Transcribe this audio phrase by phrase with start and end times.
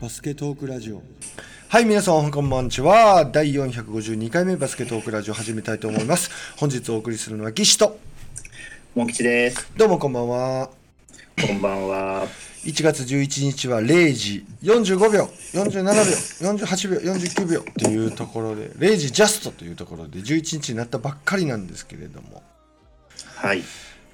[0.00, 1.02] バスケトークラジオ
[1.68, 3.26] はい、皆さん、こんばんちは。
[3.26, 6.30] 第452回目バスケトークラジオ始めたいと思います。
[6.56, 7.98] 本日お送りするのは岸と、
[8.94, 9.70] モン吉です。
[9.76, 10.70] どうもこんばんは。
[11.46, 12.26] こんばんは。
[12.64, 22.42] 1月11日は0時45秒、47秒、48秒、49秒というところで、0時ジャストというところで11日になったばっかりなんですけれども。
[23.36, 23.62] はい。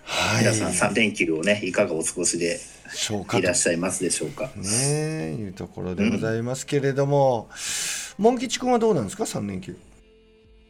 [0.02, 0.40] はい。
[0.40, 2.60] 皆さん3連休をね、いかがお過ごしで
[2.92, 3.38] しょうかと。
[3.38, 4.50] いらっしゃいますでしょうか。
[4.56, 7.48] ねえ、いうところでございますけれども、
[8.18, 9.76] モン吉君はどうなんですか、3連休。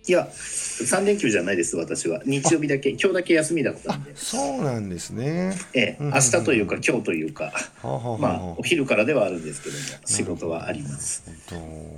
[0.08, 2.22] いや、3連休じゃないです、私は。
[2.24, 4.16] 日曜日だけ、今日だけ休みだったんで。
[4.16, 5.56] そうなんですね。
[5.74, 11.24] ええ、うん明日というか今日というか、まあ、お昼からではあるんですけども、仕事はあります。
[11.48, 11.56] と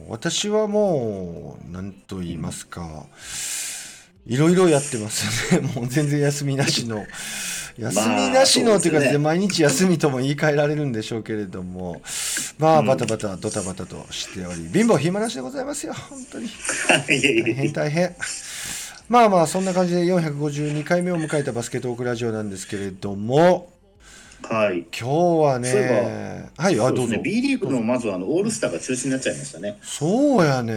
[0.09, 3.07] 私はもう何と言いますか。
[4.25, 5.69] いろいろやってますよね。
[5.75, 7.07] もう全然休みなしの
[7.79, 12.03] 休みなしのというか、そうで毎日休みとも言い換えられるんでしょうけれども
[12.59, 12.87] まあうん。
[12.87, 15.95] バタバタドタバタとしており貧乏暇なしでございますよ。
[15.95, 16.49] 本当に。
[16.89, 18.17] 大変え大変。
[19.09, 23.73] まあまあそんな感じで452回目を迎えたバスケットークラジオなんですけれども
[24.43, 24.79] はい。
[24.79, 27.17] 今日はねはいあどうぞ。
[27.23, 29.79] B リーグのまずあのオールスターが中止になっちゃいましたね。
[29.83, 30.75] そうやね。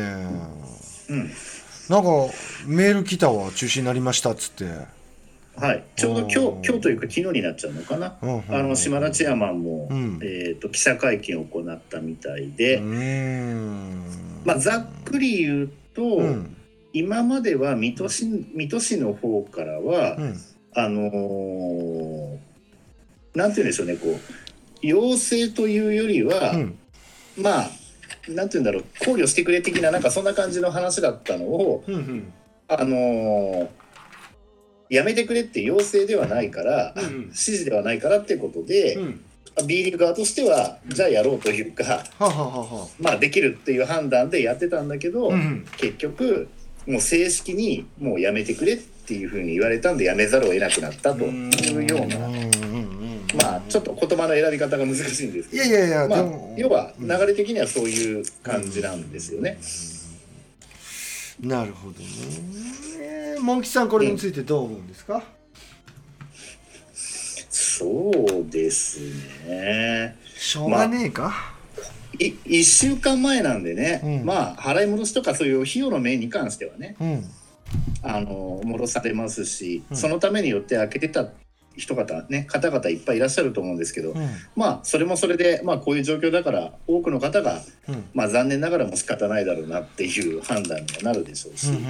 [1.09, 1.31] うん。
[1.89, 2.09] なんか
[2.67, 3.52] メール来たわ。
[3.52, 4.65] 中止になりましたっつって
[5.57, 8.17] はい、ちょうど今日今日というか昨日になっちゃうのかな？
[8.21, 10.19] あの島田チェアマンも、うん。
[10.23, 12.80] えー、と記者会見を行ったみたいで、
[14.43, 16.58] まあ、ざっくり言うと、うん。
[16.93, 20.41] 今までは水戸市水戸市の方からは、うん。
[20.73, 22.38] あのー
[23.36, 24.19] なんて言うんでしょうねこう
[24.81, 26.80] 要請というよりは、うん。
[27.38, 27.69] まあ
[28.30, 32.33] なんて言うんだろう考慮してくれ的ななんかそんな感じの話だったのを、うんうん。
[32.67, 33.67] あのー
[34.92, 39.22] やめてくれって要請ではないから、うん指示ではないからってことで、うん、
[39.66, 42.75] B リーグ側としてはじゃあやろうというか、はあはあはあ。
[42.81, 45.66] はまあ、できるっていう判断でやってたんだけど、あうん。
[45.78, 46.50] 結局
[46.86, 52.44] もう正式にもうやめてくれっていうふうに言われたんでやめざるを得なくなったというような、んうん。
[52.44, 53.02] うん
[53.42, 56.26] まあちょっと言葉の選び方が難しいんですけどいやいやいや、まあ
[56.58, 59.58] 要は流れ的にはそういう感じなんですよね。
[61.39, 62.05] なるほどね
[62.99, 65.23] えーモンキさんこれについてどう思うんですか、
[67.49, 68.99] そうです
[69.47, 70.17] ね。
[70.35, 71.33] しょうがねえか、
[72.19, 74.25] い1週間前なんでね、うん。
[74.25, 77.23] まあ払い戻しとかそういう費用の面に関してはねうん。
[78.03, 79.97] あの戻されますし、うん。
[79.97, 81.29] そのためによって開けてた
[81.77, 84.29] 人方ね方々いっぱいいらっしゃると思うんですけど、うん。
[84.55, 88.03] まあそれもそれで、まあ、こういう状況だから多くの方が、うん。
[88.13, 91.81] まあ、残念ながらも仕方ないだろうなっていう判断にはなるでしょうし、うんうん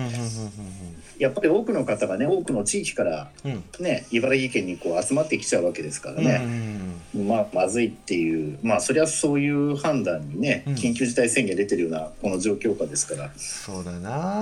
[1.22, 3.52] やっぱり多くの方がね多くの地域から、うん。
[3.52, 8.58] うんね、茨城県にこう集まってきちゃうわけですからうんね、まあ、まずいっていう。
[8.64, 10.74] まあそりゃそういう判断にねうん。
[10.74, 13.32] 緊急事態宣言出てるようなこの状況下ですから。
[13.38, 14.42] そうだな。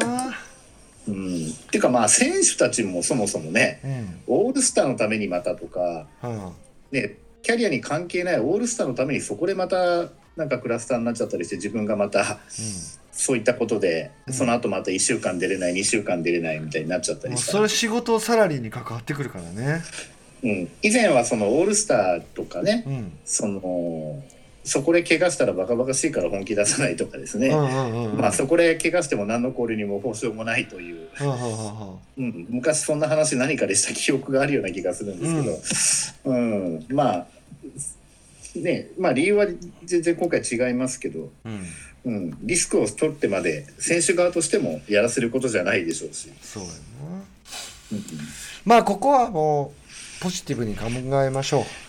[1.05, 4.35] うん、っていうかまあ選手たちもそもそもねうん。
[4.35, 6.51] オールスターのためにまたとか、うん。
[6.91, 10.07] ね、キャリアに関係ないオールスターのためにそこでまた
[10.39, 12.39] なんかクラスターになっちゃったりして自分がまた
[13.11, 14.33] そういったことで、うん。
[14.33, 17.51] その後また1週間出れない2週間出れないみたいになっちゃったりした。
[17.51, 19.83] ら、それ仕事サラリーに関わってくるからね。
[20.41, 23.11] うん、以前はそのオールスターとかねうん。
[23.25, 24.23] その
[24.63, 35.25] そこで怪我したらバカバカしいから本気出さないとかですね、うんうんうんまあそこで怪我しても何の交流にも報酬もないという、うんうんうんうん、昔そんな話何かでした記憶があるような気がするんで
[35.65, 36.85] すけど、うん。
[36.89, 37.27] まあ
[38.55, 39.47] ねまあ理由は
[39.83, 41.61] 全然今回違いますけど、うん。
[42.05, 46.73] うん、リスクを取ってまで選手側としてもやらせることじゃないでしょうし、そうやな
[47.91, 48.03] うん。
[48.63, 50.85] まあここはもうポジティブに考
[51.21, 51.88] えましょう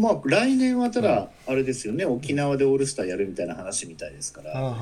[0.00, 4.74] まあ来年はただあれですよね沖縄でオールスターやるみたいな話みたいですから。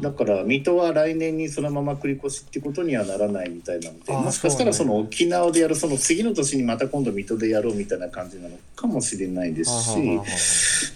[0.00, 10.20] だから水戸は来年にそのまま繰り越しってことにはならないみたいなのでもしかしたらその沖縄でやるその次の年にまた今度水戸でやろうみたいな感じなのかもしれないですし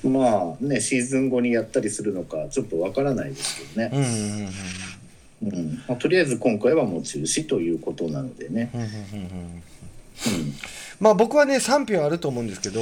[0.04, 8.70] あまあねシーズン後にやったりするのかちょっとわからないですけどね、うんとりあえず今回はもう中止ということなのでね、
[11.00, 12.80] まあ僕はね賛否はあると思うんですけど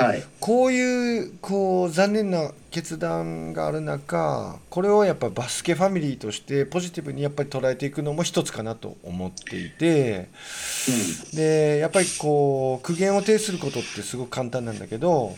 [0.00, 0.24] はい。
[0.40, 10.28] こういうこう残念な決断がある中これをやっぱバスケファミリーとしてポジティブにやっぱり捉えていくのも一つかなと思っていて
[11.34, 15.36] でやっぱりこう苦言を呈することってすごく簡単なんだけど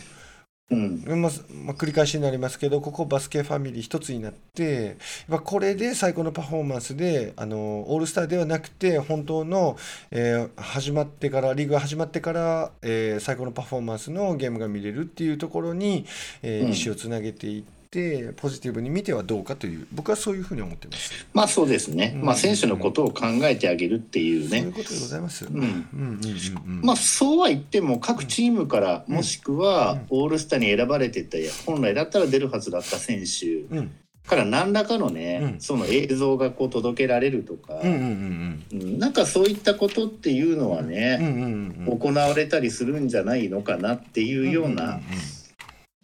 [0.71, 1.03] うん。
[1.05, 1.31] まあ
[1.65, 4.97] まあ、繰り返しになりますけどここバスケファミリー一つになって
[5.43, 9.77] これで最高のパフォーマンスであのオールスターではなくて本当の、
[10.11, 16.05] えー始まってからリーグが始まってから、えー最高のパフォーマンスのゲームが見れるっていうところに、
[16.41, 16.73] えーうん。
[16.73, 17.63] 意思をつなげていっ
[17.93, 21.27] てポジティブに見てはどうかという僕はそういうふうに思ってます。
[21.31, 22.25] まあそうですね、うん。
[22.25, 25.45] まあ選手のことを考えてあげるっていうね、そういうことでございます。
[25.45, 25.55] うん。
[25.55, 25.63] うん。
[25.63, 25.69] うん。
[25.93, 26.17] うん。
[26.17, 26.81] うん。
[26.81, 29.15] まあそうは言っても各チームからうん。
[29.15, 33.91] もしくはオールスターに選ばれてた本来だったら出るはずだった選手うん。
[34.25, 35.59] から何らかのね、うん。
[35.59, 38.99] その映像がこう届けられるとか、うんうんうんうん。
[38.99, 41.99] なんかそういったことっていうのはうんうんね、うんうん。
[41.99, 44.99] 行われたりするんじゃないのかなっていうような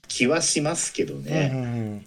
[0.09, 2.05] 気はしますけどうんうんね、うんうん。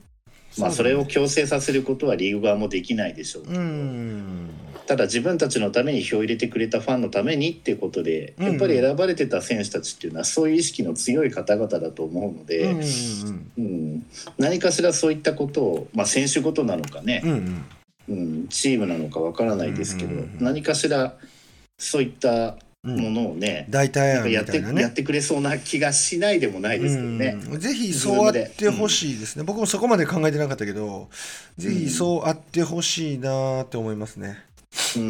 [0.59, 3.47] まあそれを強制させることはリーグ側もできないでしょう。
[3.47, 4.51] けど、うん
[4.85, 12.65] ただ自分たちのために票を入れてくれたファンのためにっていうことでうんやっぱり選ばれてた選手たちっていうのはそういう意識の強い方々だと思うのうんで、
[13.57, 14.07] うん
[14.39, 17.23] 何かしらそういったことを、まあ、選手ごとなのかね。
[17.25, 17.65] うん
[18.49, 20.11] チームなのかわからないですけど、
[20.41, 21.17] 何かしら
[21.79, 24.83] そういったうんものをね、代替案みやったていなね。
[24.83, 27.39] やってくれそうな気がしないでもないですけどね。
[27.51, 27.61] うん。
[27.61, 31.09] ぜひそうあってほしいですね、僕もそこまで考えてなかったけど
[31.59, 34.39] ぜひそうあってほしいなって思いますね、
[34.97, 35.03] うん。
[35.03, 35.07] う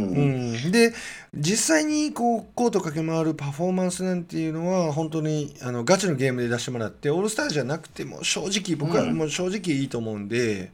[0.68, 0.70] ん。
[0.70, 0.92] で
[1.34, 9.16] 実際にこうコート駆け回るパフォーマンスなんていうのは本当にあのガチのゲームで出してもらってオールスターじゃなくても正直僕はうん。
[9.16, 10.72] もう正直いいと思うんで、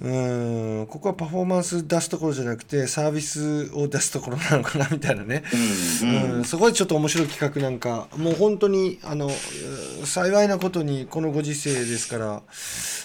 [0.00, 0.80] うん。
[0.80, 5.42] うん、ここはパフォーマンス出すところじゃなくてサービスを出すところなのかなみたいなね、
[6.02, 6.32] うんうん。
[6.34, 9.30] うん、そこでちょっと面白い企画なんかもう本当にあのう
[10.02, 12.42] ん幸いなことにこのご時世ですから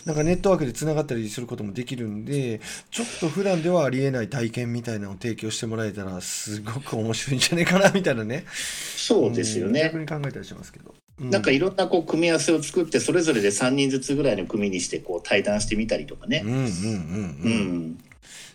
[0.06, 2.62] なんかネットワークでつながったりすることもできるんで
[2.92, 8.45] ちょっと普段ではありえない体験みたいなのを提供してもらえたらすごく面白いんじゃないかなみたいなね。
[8.50, 10.01] そうですようん逆ね。
[10.01, 16.42] に考えたりしますけど、うなんかいろんなこう組み合わせを作ってそれぞれで3人ずつぐらいの組にしてこう対談してみたりとかね。
[16.45, 16.54] うん。
[16.54, 18.00] うんうんうん、ううん、ん、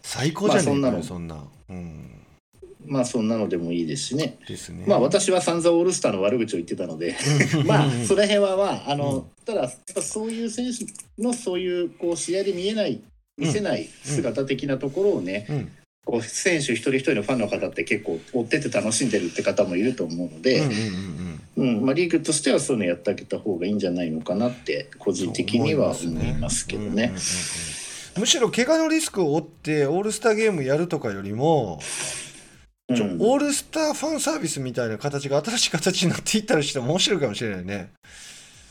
[0.02, 2.18] 最高じゃねえかまあそよそんな、うん、
[2.86, 4.38] まあそんなのでもいいですしね。
[4.46, 4.84] ですね。
[4.86, 7.16] まあ私は散々オールスターの悪口を言ってたので、
[7.66, 13.00] まあその辺はまああの、ただやっぱそういう選手のそういうこう試合で見えない
[13.36, 15.72] 見せない姿的なところをね、うん
[16.08, 27.12] こう選手一人一人のファンの方って結構追ってて楽しんでるって方もいると思うので、リーグとしてはそういうのやってあげた方がいいんじゃないのかなって個人的には思いますけどね。
[28.16, 31.78] むしろ怪我のリスクを負ってオールスターゲームやるとかよりも、
[32.88, 37.90] うんオールスターファンサービスみたいな形が新しい形になっていったりしても面白いかもしれないね。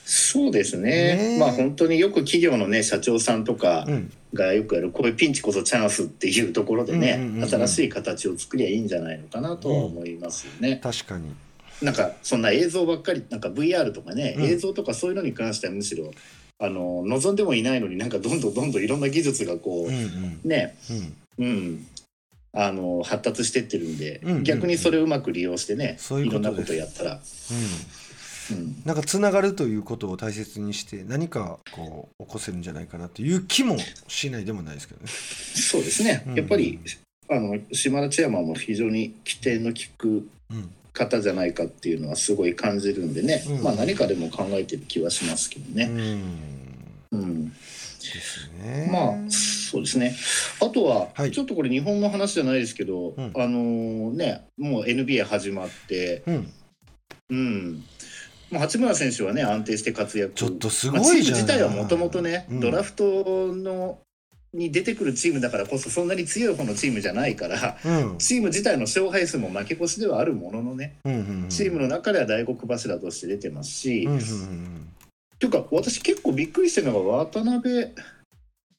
[0.09, 0.89] そうですね。
[0.89, 1.37] ねえ。
[1.37, 7.49] まあ本当によく企業のね社長さんとかうん、がよくやるこういうピンチこそチャンスっていうところでね、うんうんうんうん。
[7.49, 10.79] 新しい形を作りゃいいんじゃないのかなとは思いますよね。
[10.81, 11.35] 確かに。
[11.81, 14.43] なんかそんな映像ばっかりなんか VR とかね、うん。
[14.45, 16.11] 映像とかそういうのに関してはむしろ
[16.57, 20.39] あの望んでもいないのになんかどんどんどんどんいろんな技術がこうんうん。
[20.45, 20.77] うね。
[21.37, 21.45] うん。
[21.45, 21.87] うん。
[22.53, 24.43] あの発達してってるんで、うんうんうん。
[24.43, 27.17] 逆にそれをうまく利用してねそういういろんなことやったら、うん。
[27.17, 27.21] う
[28.55, 33.77] ん、なんかつながるということを大切にして何かこう起こせるんじゃないかなという気も
[34.07, 35.07] しないでもないですけどね。
[35.07, 36.79] そうですねうんやっぱり
[37.29, 45.85] あの島田チェアマンも非常に起点の利くうん方じゃないかっていうのはすごい感じるんでね、うんまあ何かでも考えてる気はしますけどね。
[47.11, 47.55] うんうんで
[48.21, 48.89] すね。
[48.91, 50.15] まあそうですね。
[50.61, 56.53] あとは、はいちょっとこれ日本の話じゃないですけど、うんあのねもう NBA 始まって、うん、
[57.29, 57.83] うん。
[58.51, 60.33] まあ八村選手はね安定して活躍。
[60.33, 61.37] ちょっとすまあごいじゃん。
[61.37, 63.99] チーム自体はもともとね、うんドラフトの
[64.53, 67.77] に出てくるチームだからこそそんなに強い方のチームじゃないから。
[67.83, 74.93] うんチーム自体の勝敗数も負け越しではあるもののね、うんうんうんチームの中では大黒柱として出てますし、うんうんうん
[75.39, 77.93] というか私結構びっくりしてるのが渡辺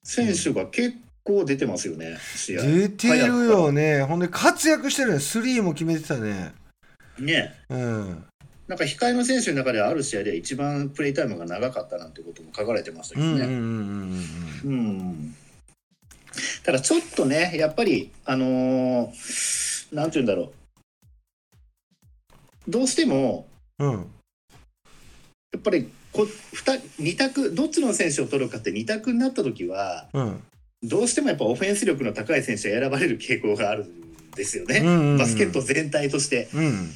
[0.02, 2.62] 選手が結構出てますよね、試合。
[2.62, 4.02] 出てるよね。
[4.02, 5.20] ほんで活躍してるね。
[5.20, 6.52] スリーも決めてたね。
[7.18, 8.24] ねうん。
[8.68, 13.46] なんか控えの選手の中ではある試合では一番プレイタイムが長かったなんてことも書かれてましたけどね。
[16.62, 20.52] ただちょっとねやっぱりあのーなんて言うんだろ
[22.66, 23.46] うどうしても
[23.78, 23.90] うん。
[23.90, 23.98] うん。
[25.52, 30.42] やっぱりこ 2, 二択どっちの選手を取るかって2択になった時はうん。
[30.82, 36.90] どうしてもやっぱオフェンス力の高い選手が選ばれる傾向があるんですよね、うんうんうんバスケット全体として、うん。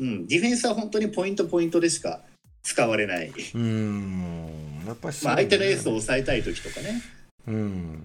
[0.00, 2.22] うん、ディフェンスは本当にポイントポイントでしか
[2.62, 4.82] 使われない、うん。
[4.86, 7.02] やっぱりそうまあ、相手のエースを抑えたい時とかね、
[7.46, 8.04] うん。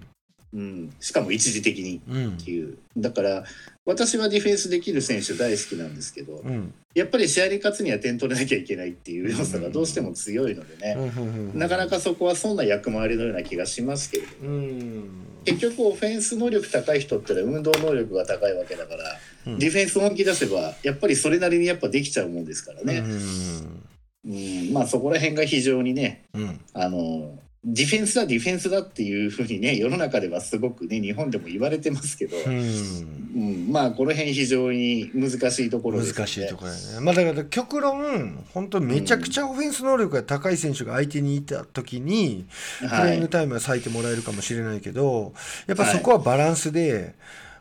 [0.54, 2.28] うん、しかも一時的にうん。
[2.34, 2.78] っていう。
[2.96, 3.44] だから
[3.84, 6.74] 私はディフェンスできる選手大好きなんですけどうん。
[6.94, 15.10] やっぱり試合に勝つには点取れなきゃいけないっていう要素がどうしても強いのでね、なかなかそこはそんな役回りのような気がしますけれどうん。
[15.44, 19.04] 結局オフェンス能力高い人ってのは運動能力が高いわけだから、
[19.46, 19.58] うん。
[19.58, 23.84] ディフェンス本気出せばやっぱりそれなりにやっぱできちゃうもんですからね、うん。
[24.24, 24.72] うん。
[24.72, 26.60] まあそこら辺が非常にねうん。
[26.72, 33.26] あのディフェンスだディフェンスだっていうふうにね 世の中ではすごくね日本でも言われてますけど、うん。
[33.34, 36.82] うん、まあこの辺非常に難しいところです、ね、難しいところやね。
[37.00, 42.46] まあだから極論、本当めちゃくちゃオフェンス能力が高い選手が相手にいた時に、
[42.80, 43.10] プはい。
[43.10, 45.34] レイングタイムは割いてもらえるかもしれないけど、
[45.66, 47.14] やっぱそこはバランスで、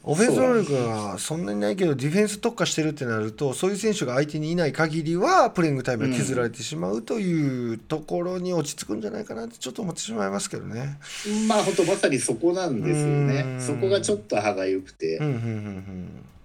[0.07, 10.99] オフェンス能力がそんなにないけど、ディフェンス特化してるってなると、そういう選手が相手にいない限りは、プレイングタイムが削られてしまうというところに落ち着くんじゃないかなってちょっと思ってしまいますけどね。
[11.47, 15.39] まあ本当まさにそこなんですようねんそこがちょっと歯がゆくてうん、うん、うん、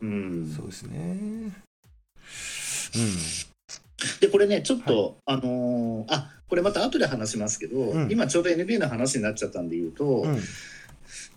[0.00, 0.54] うんうん。
[0.56, 1.52] そうですね。
[4.20, 10.40] でこれねちょっと、あのーあこれまた後で話しますけど、うん今ちょうど NBA の話になっちゃったんで言うと、うん。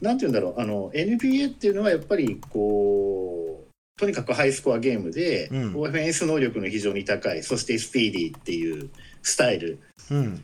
[0.02, 0.08] うん。
[0.08, 8.90] なんて言うんだろうあの NBA っていうのはやっぱりこうとにかくハイスコアゲームで、うんオフェンス能力の非常に高いそしてスピーディーっていう
[9.22, 9.80] スタイル
[10.12, 10.44] うん。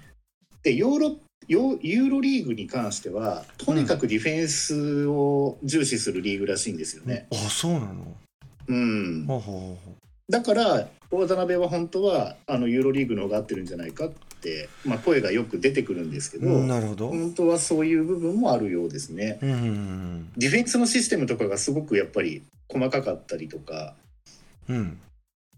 [0.63, 7.27] でヨーロヨユーロリーグに関してはとにかくディフェンスを重視するリーグらしいんですよね。
[7.31, 8.15] あ、そうなの？
[8.67, 9.25] うん、
[10.29, 14.28] だから渡辺は本当はあのユーロリーグの方が合ってるんじゃないかって、
[14.85, 17.09] まあ、声がよく出てくるんですけど、うんなるほど。
[17.09, 19.39] 本当はそういう部分もあるようですね。
[19.41, 23.95] うんうんディフェンスのシステムとかがすごくやっぱり細かかったりとか、
[24.67, 24.97] うん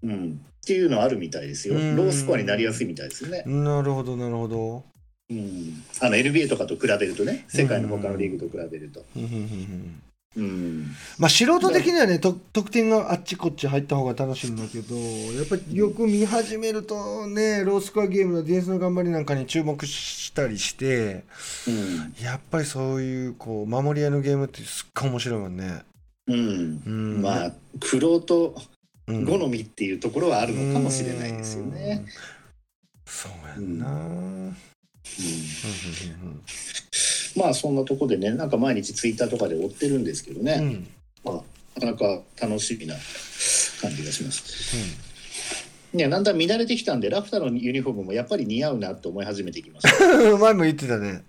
[0.03, 1.75] うん、っていうのはあるみたいですよ。
[1.75, 3.43] うんロースコアになりやすいみたいですね。
[3.45, 3.63] うん。
[3.63, 4.83] なるほどなるほど。
[5.29, 9.05] うん、あの NBA とかと比べるとね、世界の他のリーグと比べると。
[9.15, 10.01] うんうんうんうん
[10.38, 10.85] うん、
[11.19, 21.25] まあ素人的にはねと得点があっちこっち入った方が楽しいんだけどやっぱりよく見始めるとねロースコアゲームのディフェンスの頑張りなんかに注目したりして
[21.67, 25.81] うん、やっぱりそういうこう守り合いのゲームってすっごい面白いもんね。
[26.27, 28.55] うん、うん、まあ、苦労と
[29.07, 29.25] うん。
[29.25, 32.03] 好みっていうところはあるのかもしれないですよね。
[32.05, 32.11] うん。
[33.05, 33.88] そうやんな。
[33.88, 34.55] うん
[37.35, 40.67] まあそんなとこでねなんか毎日ツイッターとかで追ってるんですけどね、うん。
[40.67, 40.88] うん
[41.23, 42.95] まあ、なかなか楽しみな
[43.81, 44.75] 感じがします。
[45.93, 51.23] いやだんだん乱れてきたんでラフターのユニフォームもやっぱり似合うなと思い始めてきました、う ん前も言ってたね。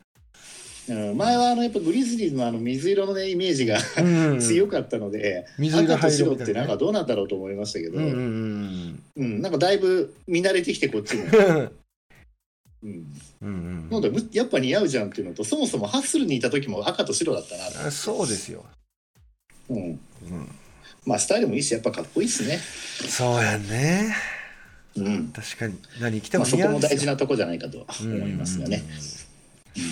[0.88, 4.40] うん、前はあのやっぱグリズリーズのあの水色のねイメージがうん。
[4.40, 9.42] 強かったので、水色赤と白ったてなんかどうなんだろうと思いましたけど、うんうんうんうん。
[9.42, 11.24] なんかだいぶ見慣れてきてこっちも、
[12.82, 13.06] うん
[13.42, 18.64] うん、うんなのでむやっぱ似合うじゃんっていうのとそもそもハッスルにいた時も赤と白だったなそうですよ。
[19.68, 19.98] うん、うん
[21.06, 22.58] まあスタイルもいいしやっぱかっこいいっすね、
[23.08, 24.14] そうやんね。
[24.96, 26.98] うん確かに何着てまあ、そも似こも大。
[26.98, 28.82] 事なとこじゃないかと思いますがね。
[29.76, 29.82] うん。
[29.82, 29.88] うん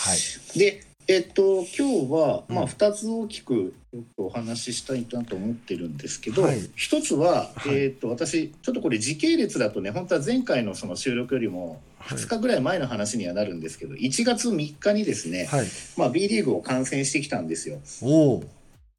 [0.00, 0.58] はい。
[0.58, 3.74] で、えっと、今日は、まあ、うん2つ大きく
[4.16, 15.66] お話ししたいなと思ってるんですけど、はい一つは、はいえっと、私、ちょっとこれ時系列だとね、本当は前回のその収録よりもはい2日ぐらい前の話にはなるんですけど、1月3日にですね、はい。
[15.96, 17.80] まあ、B リーグを観戦してきたんですよ。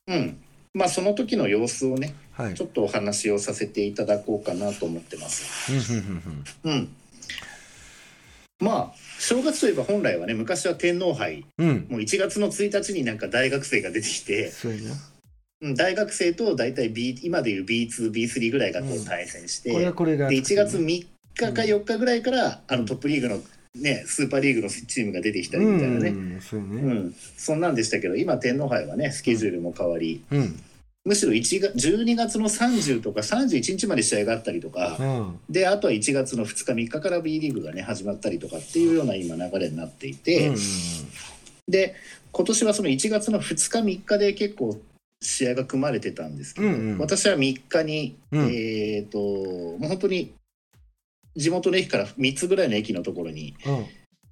[0.08, 0.38] うん。
[0.74, 2.56] まあ、その時の様子をね、はい。
[2.56, 5.72] ちょっとお話をさせていただこうかなと思ってます。
[6.65, 6.94] うん。
[8.60, 11.70] まあ、正月といえば本来はね、昔は天皇杯、うん。
[11.70, 11.88] うん。
[11.92, 14.92] もう1月の1日になんか大学生が出てきて、そうやな。
[15.62, 20.28] うん大学生と大体 B 今でいう B2、B3 ぐらいがこううん対戦して、これはこれが。
[20.28, 23.40] で1月3日か4日ぐらいから、あのトップリーグの
[23.75, 26.30] ねスーパーリーグのチームが出てきたりみたいなね、うん
[27.10, 27.13] ね。
[27.38, 30.63] そんなんでしたけど今天皇杯はねスケジュールも変わり、うん。
[31.03, 35.39] むしろ1月12月の30とか31日まで試合があったりとか、うん。
[35.50, 40.55] であとは1月の2日3日から B リーグがね始まったりとかっていうような今流れになっていて、うん
[41.67, 41.96] で
[42.34, 44.77] 今年はその1月の2日3日で結構
[45.22, 50.34] 試合が組まれてたんですけど、うんうん私は3日に、うんえっ、ともう本当に
[51.36, 53.86] 地元の駅から3つぐらいの駅のところにうん。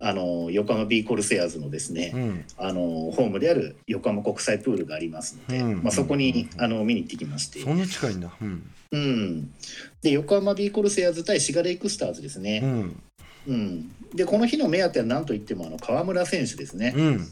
[0.10, 2.46] あの横浜 B コルセアーズのですね、うん。
[2.58, 8.32] あのホームである横浜国際プールがありますので、うんまあ、そこにうんあの見に行ってきまして、そんな近いんだ。
[8.42, 8.72] うん。
[8.92, 9.54] うん、
[10.02, 13.00] で横浜 B コルセアーズ対シガレイクスターズですうね、ん。
[13.48, 17.28] うんでこの日の目当ては何といってもあの川村選手ですね、うん。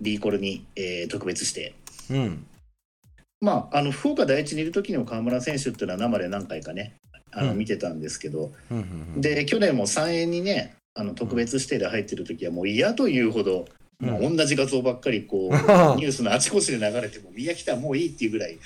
[0.00, 1.74] B コルに、えー特別して。
[2.10, 2.46] うん。
[3.40, 6.94] まあ、あの福岡第一にいる時の川村選手っていうのは生で何回かね
[7.32, 9.20] あのうん見てたんですけど、うん。
[9.20, 13.66] で去年も3円にねあの特別指定で入ってる時はもう嫌というほど、
[14.00, 15.52] うんまあ、同じ画像ばっかりこう
[15.96, 18.58] ニュースのあちこちで流れても宮北はもういいっていうぐらい、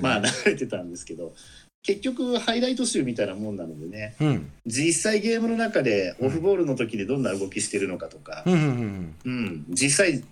[0.00, 1.34] まあ、流れてたんですけど
[1.82, 4.50] 結局ハイライト集みたいなもんなのでねうん。
[4.66, 8.54] 実際ゲームの中でオフボールの時でどんな動きしてるのかとか、うん。
[8.54, 9.14] うん。
[9.24, 10.22] うん、実際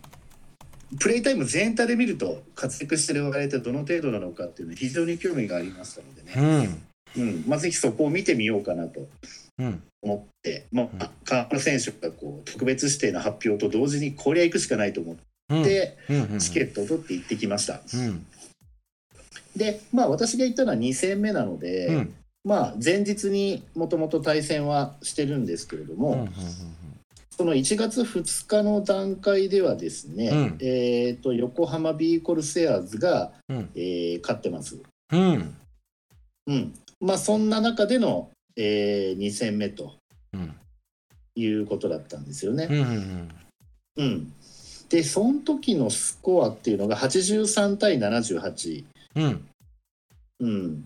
[0.99, 6.83] プレイタイム全体で見ると活躍してる我々ってどの程度なのかっていうのは非常に興味がありましたのでうね、ん。
[7.19, 9.09] うんまあ、ぜひそこを見てみようかなとうん
[10.03, 15.17] 思って、まあ、河村選手がこう特別指定の発表と同時にこりゃ行くしかないと思
[15.51, 15.63] うん。
[15.63, 16.39] って、うんうん。
[16.39, 17.81] チケットを取って行ってきました。
[17.95, 18.27] うん。
[19.57, 22.15] で、まあ、私が行ったのは2戦目なので、うん。
[22.45, 26.29] まあ、前日にもともと対戦はしてるんですけれども、うんうん
[27.41, 30.59] その1月2日の段階ではですね、うん。
[30.61, 33.71] えー、と横浜ビーコルセアーズが、うん。
[33.75, 34.77] えー勝ってます。
[35.11, 35.57] うん。
[36.49, 36.75] うん。
[37.01, 39.95] まあ、そんな中での、え2戦目と
[40.33, 40.55] うん。
[41.37, 42.67] いうことだったんですよね。
[42.71, 43.29] うんうん
[43.97, 44.33] うん。
[44.89, 48.85] でその時のスコアっていうのが83対78。
[49.17, 49.47] うん。
[50.41, 50.85] うん、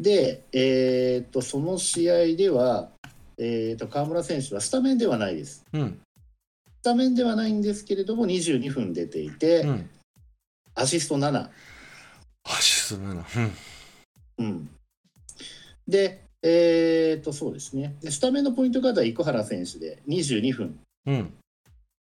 [0.00, 2.88] で、えー、とその試合では、
[3.38, 5.64] えー、と河村選手はスタメンではないです。
[5.72, 6.00] うん。
[6.82, 9.90] スタメンではないんですけれども22分出ていて、うん。
[10.74, 11.48] アシスト7。
[12.44, 13.24] 足すめな
[14.38, 14.70] うん、
[15.88, 17.96] で、えー、とそうですね。
[18.00, 20.78] でスタメンのポイントガードは生原選手で22分。
[21.06, 21.32] うん。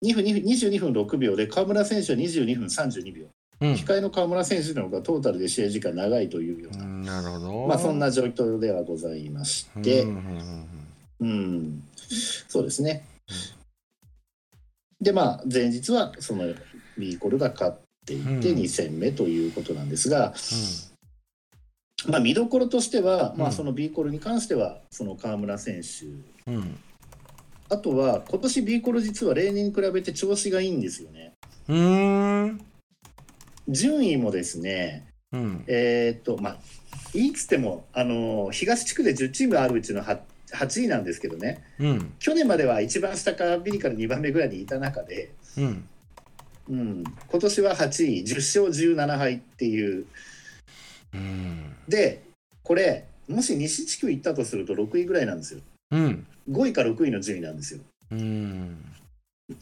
[0.03, 3.25] 2分2分22分6秒で河村選手は22分32秒、
[3.61, 3.73] うん。
[3.73, 7.67] 控えの河村選手の方がトータルで試合時間長いというような、なるほど。
[7.67, 10.67] まあ、そんな状況ではございましうんて、うん
[11.19, 11.29] うん。
[11.29, 11.83] うん、
[12.47, 13.05] そうですね。
[14.99, 16.45] でまあ前日はその
[16.97, 17.73] ビーコルが勝っ
[18.05, 18.59] ていてうん。
[18.59, 20.33] 2戦目ということなんですが、
[22.07, 26.05] まあ、見どころとしては、まあ、うんそのビーコルに関してはその河村選手。
[26.51, 26.57] うん。
[26.57, 26.77] うん
[27.69, 31.33] あとは今年ビーコル実は例年に比べて調子がいいんですよね。
[31.67, 32.62] うーん。
[33.67, 35.63] 順位もですねうん。
[35.65, 36.57] えーっとまあ
[37.15, 40.19] いいっつってもあの東地区で10チームあるうちの 8,
[40.53, 41.63] 8位なんですけどね。
[41.79, 42.13] うん。
[42.19, 45.88] 去年までは一番下からビリから2番目ぐらいにいた中で、うん。
[46.69, 50.07] うん、今年は8位10勝17敗っていううん
[51.88, 52.24] で
[52.63, 55.62] これもし西地区行ったとすると6位ぐらいなんですよ。
[55.91, 56.25] うん。
[56.50, 57.79] 5位か6位の順位なんですよ。
[58.12, 58.77] うん。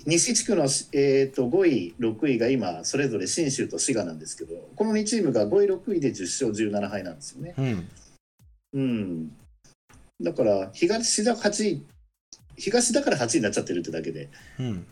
[0.05, 7.53] 西地区の、えー、と5位6位が今それぞれ信州と滋賀なんですけどこの2チームが5位6位で10勝17敗なんですよね。
[7.57, 7.89] うん。
[8.73, 9.31] うん。
[10.21, 11.85] だから東だ8位
[12.57, 14.85] 東だから8位になっちゃってるってだけで、うん。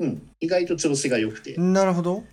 [0.00, 1.56] うん、意外と調子が良くて。
[1.56, 2.24] なるほど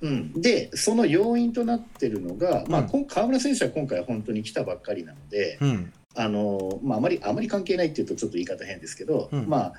[0.00, 5.92] うん、でその要因となってるのが、まあ、うん河村選手は今回本当に来たばっかりなので、うん。
[6.14, 9.48] あのまあ、あまりあまり関係ないっていうとちょっと言い方変ですけど、うん。
[9.48, 9.72] まあ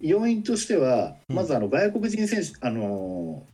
[0.00, 1.36] 要因としてはうん。
[1.36, 3.44] まずあの外国人選手、あの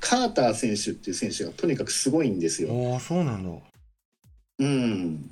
[0.00, 2.70] カーター選手っていう選手がとにかくすごいんですよ。
[2.70, 3.50] おおそうなんだ。
[4.58, 5.30] うん、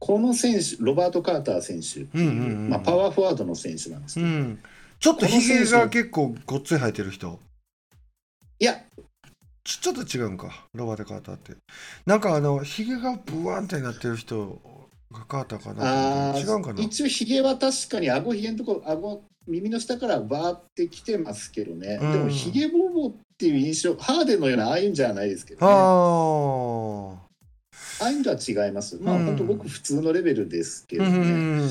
[0.00, 4.58] この選手ロバート・カーター選手まあ、パワーフォワードの選手なんですけど、うん。
[4.98, 7.38] ちょっとひげが結構ごっつい生えてる人
[8.58, 8.80] いや
[9.64, 10.66] ちちょっと違うんか。
[10.74, 11.54] ロバート・カーターって。
[12.06, 14.60] なんかあのひげがブワンってなってる人
[15.10, 16.80] がカーターかな違うんかな？
[16.80, 22.12] ー一応ひげは確かに顎ひげのとこ顎耳の下からバーってきてますけどね、うん。
[22.12, 25.72] でもひげボボっていう印象ハーデンのようなああいうんじゃないですけどね。
[25.72, 25.76] あ
[28.04, 28.36] ああいうのとは
[28.66, 28.98] 違います。
[29.00, 31.68] まあうん本当ごく普通のレベルですけあうどね、ん。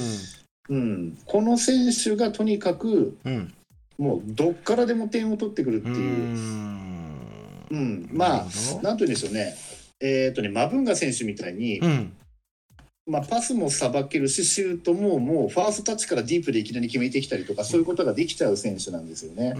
[0.69, 1.17] うん。
[1.25, 3.53] この選手がとにかくうん
[3.97, 5.93] もうどっからでも点を取ってくるってう。
[5.93, 7.67] いう、ん。
[7.71, 8.09] うん。
[8.11, 8.45] まあ
[8.81, 9.55] なんと言うんでしょうね。
[9.99, 12.13] えっ、とねマブンガ選手みたいに、うん。
[13.05, 19.55] まあ、パスもさばけるしシュートももうファーストタッチからディープでいきなり決めてきたりとかそういうことができちゃう選手なんですよね。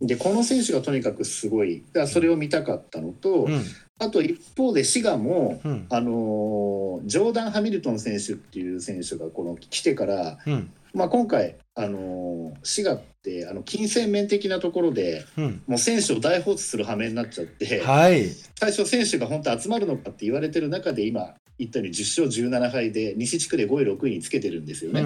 [0.00, 1.82] でこの選手がとにかくすごい。
[1.92, 3.62] だからそれを見たかったのと、うん。
[3.98, 5.86] あと一方で滋賀も、うん。
[5.90, 10.70] あのージョーダン・ハミルトン選手っていう選手がこの来てから、うん。
[10.92, 12.30] まあ、今回、あのー
[12.62, 15.62] 滋賀ってあの金銭面的なところでうん。
[15.66, 18.28] もう選手を大放置する羽目になっちゃってはい。
[18.58, 25.04] 最初選手が本当集まるのかって言われてる中で今言ったように10勝17敗で西地区で5位6位につけてるんですよね。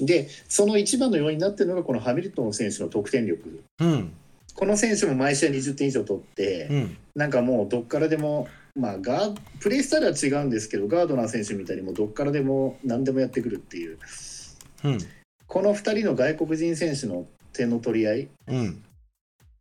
[0.00, 3.62] でその一番の要因になってるのがこのハミルトン選手の得点力。
[3.80, 4.12] うん。
[4.54, 6.96] この選手も毎試合20点以上取って、うん。
[7.16, 13.98] なんかもうどっからでも、まあ、ガープレースタイルは違うんですけどガードナー選手みたいにもうどっからでも何でもやってくるっていう。
[14.84, 14.98] うん
[15.54, 18.28] この2人の外国人選手の点の取り合い。
[18.48, 18.82] うん。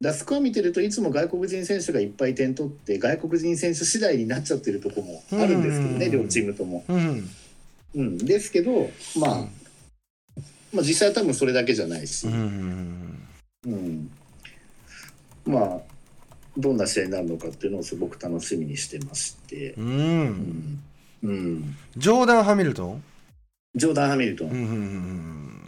[0.01, 6.11] だスコア見てるといつも外国人選手がいっぱい点取って外国人選手次第になっちゃってるとこもあるんですけどねうん。
[6.23, 6.83] 両チームとも。
[6.87, 7.29] うん。
[7.93, 9.47] うん、ですけど、まあ、
[10.73, 13.27] まあ実際は多分それだけじゃないし、うん。
[13.67, 14.11] うん、
[15.45, 15.79] まあ
[16.57, 19.73] どんな試合になるのかっていうのをすごく楽しみにしてまして。
[19.73, 20.23] ううん。
[20.25, 20.83] ん
[21.21, 23.03] うん、ジョーダン・ハミルトン？
[23.75, 25.62] ジョーダン・ハミルトン、うんうんうん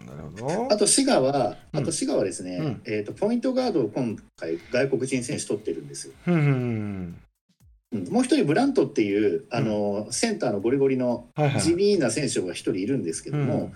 [0.69, 1.79] あと滋賀は、うん。
[1.79, 2.81] あと滋賀はですね、うん。
[2.85, 6.13] えーと、ポイントガードを今回、外国人選手取ってるんですよ。
[6.27, 7.17] うんうんうん
[8.11, 11.61] もう一人ブラントっていうあの、センターのゴリゴリのはいはい。
[11.61, 13.73] 地味な選手が一人いるんですけども、うん。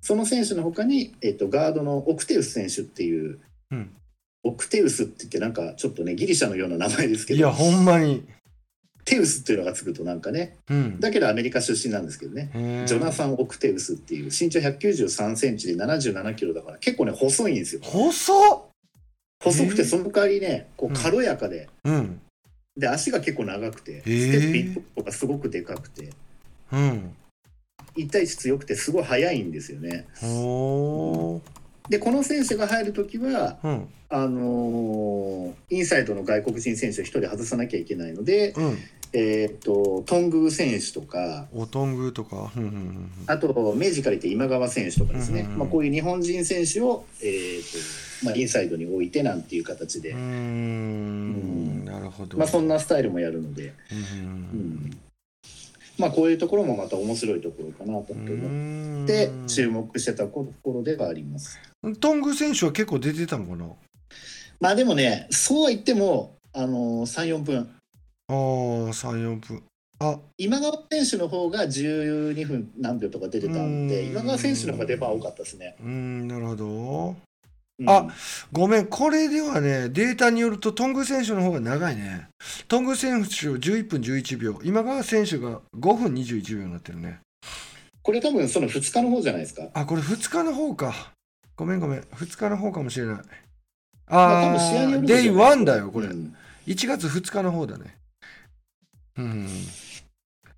[0.00, 3.38] その選手の他に、えっと、ガードのオクテウス選手っていう、
[3.70, 3.94] うん。
[4.42, 7.38] オクテウスって言ってなんかちょっとねギリシャのような名前ですけど。
[7.38, 8.24] いや、ほんまに。
[9.10, 11.00] テウスっていうのがつくとなんかねうん。
[11.00, 12.50] だけどアメリカ出身なんですけどね、
[12.86, 18.62] ジョナサン・オクテウスっていう身長193センチで77キロだから結構ね細いんですよ細っ
[19.42, 22.20] 細くてその代わりねこううん軽やかで、うん。
[22.76, 26.10] で足が結構長くてステップ一歩とかすごくでかくて
[26.72, 27.14] うん。
[27.96, 31.42] 1対1強くてすごい速いんですよねほ
[31.88, 33.68] でこの選手が入るときはー。
[33.68, 33.88] うん。
[34.12, 38.78] あのーインサイドの外国人選手を1人外さなきゃいけないので、うん。
[39.12, 42.52] えーっとトングー選手とかおとんぐとか。
[42.56, 51.84] うんうんうんあと明治から言って今川選手とかですね、うんうんうんまあ、こういう日本人選手を、えーっとまあ、インサイドに置いてなんていう形で、うーん。
[51.84, 52.36] なるほど。
[52.38, 55.00] まあ、そんなスタイルもやるので、うんうんうん
[55.98, 58.48] まあ、こういうところもまた面白いところかなとうん思う
[59.02, 59.04] ん。
[59.04, 61.58] って注目してたところではあります。
[62.00, 63.66] トング選手は結構出てたのかな？
[64.60, 67.70] まあでもねそうは言っても、あのー、34分
[68.30, 68.36] ああ、
[68.92, 69.62] 3、4分。
[69.98, 75.76] あ、今川選手の方が12分何秒とか出てたんでうん今川選手の方が出番多かったですね。
[75.80, 77.08] うーん、なるほど。
[77.80, 78.08] うんあ
[78.52, 82.28] ごめん、これではね、データによると、トング選手の方が長いね。
[82.68, 87.20] トング選手11分11秒、今川選手が5分21秒になってるね。
[88.02, 89.68] これ多分その2日の方じゃないですか？
[89.74, 91.12] あ、これ2日の方か。
[91.56, 93.16] ごめんごめん、2日の方かもしれない。
[93.16, 93.26] まあ、
[94.08, 96.06] 多あデイ1だよ、これ。
[96.06, 96.34] うん
[96.66, 97.96] 1月2日の方だね。
[99.20, 99.46] うん。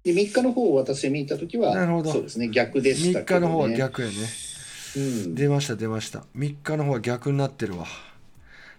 [0.05, 4.15] で3日の方を私見た時はなるほどそうですね逆でした3けど、ね、日の方は逆やね。
[4.95, 6.25] うん、出ました、出ました。
[6.37, 7.87] 3日の方は逆になってるわ。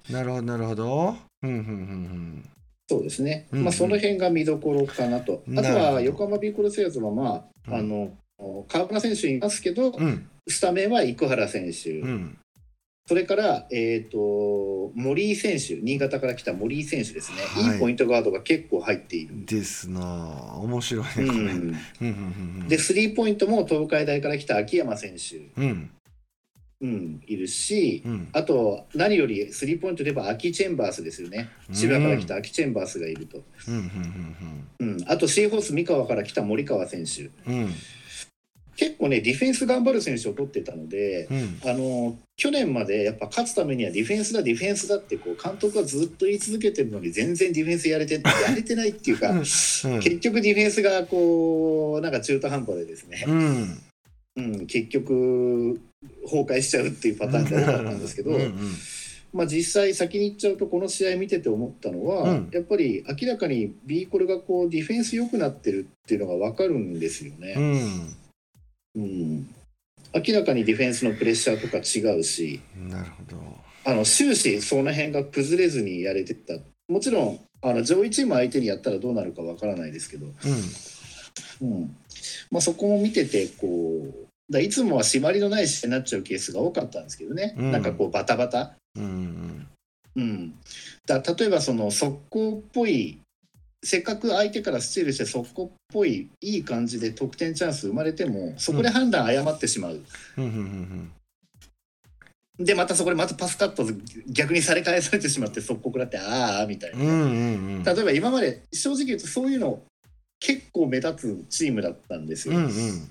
[0.10, 1.16] なるほど、なるほど。
[1.42, 2.50] うん、うん、うん、
[2.88, 8.12] そうですね、うんうんまあ、その辺が見どころかなと、あとなるほどは横浜ビーコルセアーズは、まあうんあの
[8.68, 10.06] 川村選手いますけど、うん。
[10.06, 12.38] うん、スタメンは生原選手、うん。
[13.06, 17.74] それから、えー、と森井選手、新潟から来た森井選手ですね、はい。
[17.74, 19.46] い、いポイントガードが結構入っている。
[19.46, 20.58] ですなあ。
[20.60, 22.68] 面白いね、うん。
[22.70, 25.92] で、スリーポイントも東海大から来た秋山選手、うん、
[26.80, 28.30] うん、いるし、うん。
[28.32, 33.44] あと、何よりスリーポイントで言えば秋チェンバースですよね、千葉から来た秋チェンバースがいると、
[35.08, 37.74] あとシーホース三河から来た森川選手、うん、うん。
[38.76, 53.82] 結構ね、ディフェンス頑張る選手を取ってたので、うん、あの去年までやっぱ勝つためにはディフェンスだ、ディフェンスだってこう監督がずっと言い続けてるのに、全然ディフェンスやれてやれてないっていうか、うん結局ディフェンスがこうなんか中途半端でですね、うん。
[54.36, 55.80] うん、結局
[56.24, 58.54] 崩壊しちゃうっていうパターンが多かったんですけど、うん、うん。
[59.34, 67.56] まあ、実際先に行っちゃうとこの試合見てて思ったのは、うんやっぱり明らかに B コルがこうディフェンス良くなってるっていうのが分かるんですよね。
[67.58, 68.16] うん。
[68.96, 69.54] うん。
[70.14, 73.38] 明らかにディフェンスのプレッシャーとか違うしなるほど。
[73.86, 76.54] あの終始その辺が崩れずにやれてた。
[76.88, 80.28] もちろんあの上位チーム相手にやったらどうなるかわからないですけど、
[81.62, 81.96] うん。
[82.52, 87.72] まあ、そこも見ててこうだいつもは締まりのない試合になっちゃうケースが多かったんですけどね、うん。
[87.72, 89.68] なんかこうバタバタ、うん、
[90.16, 90.54] うん、
[91.08, 93.20] だ例えばその速攻っぽい
[93.84, 100.02] せっかく相手からスチールして速攻っぽいいい感じで得点チャンス生まれてもそこで判断誤ってしまう。
[100.38, 101.12] うん、うん、
[102.60, 102.66] うん。
[102.66, 103.84] でまたそこでまたパスカット
[104.28, 107.14] 逆にされ返されてしまって速攻食らってああみたいな、うん、う
[107.80, 107.84] ん。
[107.84, 109.82] 例えば今まで正直言うとそういうの
[110.40, 113.08] 結構目立つチームだったんですよ、うん、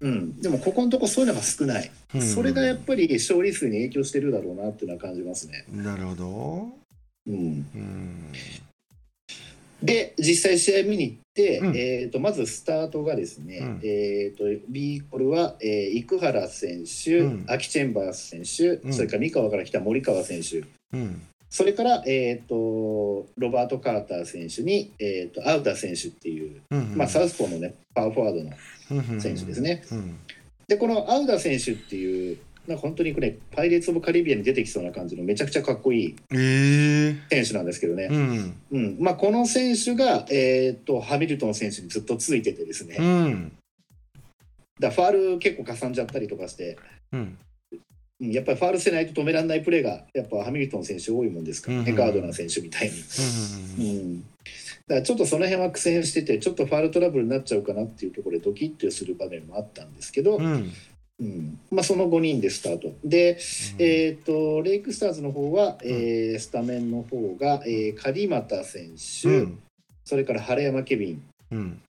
[0.00, 2.22] うんでもここのとこそういうのが少ない、うん。
[2.22, 6.68] それがやっぱり勝利数に影響してるだろうなっていうのは感じますね、なるほど。
[7.26, 7.34] うん、
[7.74, 8.32] うん。
[9.82, 21.22] で実際試合見に行って、うんえー、とまずスタートがですね、うんえー、と B コルは、えー生原選手、うんアキチェンバース選手、うんそれから三河から来た森川選手うん。
[21.48, 26.96] それから、えー、とロバート・カーター選手に、えー、とアウダ選手っていう、うん。
[26.96, 28.44] まあ、サウスポーの、ね、パワーフォワー
[28.88, 29.82] ドの選手ですね。
[29.90, 30.18] うん。
[30.68, 37.42] でこのアウダ選手っていうなんか本当にこれパイレーツ・オブ・カリビアンに出てきそうな感じのめちゃくちゃかっこいいええ。
[37.42, 38.54] 選手なんですけどね、うん。
[38.72, 43.52] うんまあ、この選手が、えー、とハミルトン選手にずっとついててですね、うん。
[44.78, 46.78] だファール結構かさんじゃったりとかして、
[47.12, 47.20] うん。
[47.20, 47.38] うん
[48.20, 52.94] やっぱりファールせないと止められないプレーがやっぱハミルトン選手多いもんですからね、うんガードナー選手みたいに。
[53.78, 53.84] うん。
[53.86, 54.26] うん、だ
[54.88, 60.70] からちょっとその辺は苦戦しててちょっとファールトラブルになっちゃうかなっていうところでドキッとする場面もあったんですけど、うん。
[61.20, 61.58] うん。
[61.70, 62.94] まあ、その5人でスタート。
[63.04, 63.38] で、
[63.78, 68.90] えー、とレイクスターズの方は、えースタメンの方が、えー、狩俣選
[69.22, 69.58] 手、うん。
[70.04, 71.82] それから晴山ケビン、うん。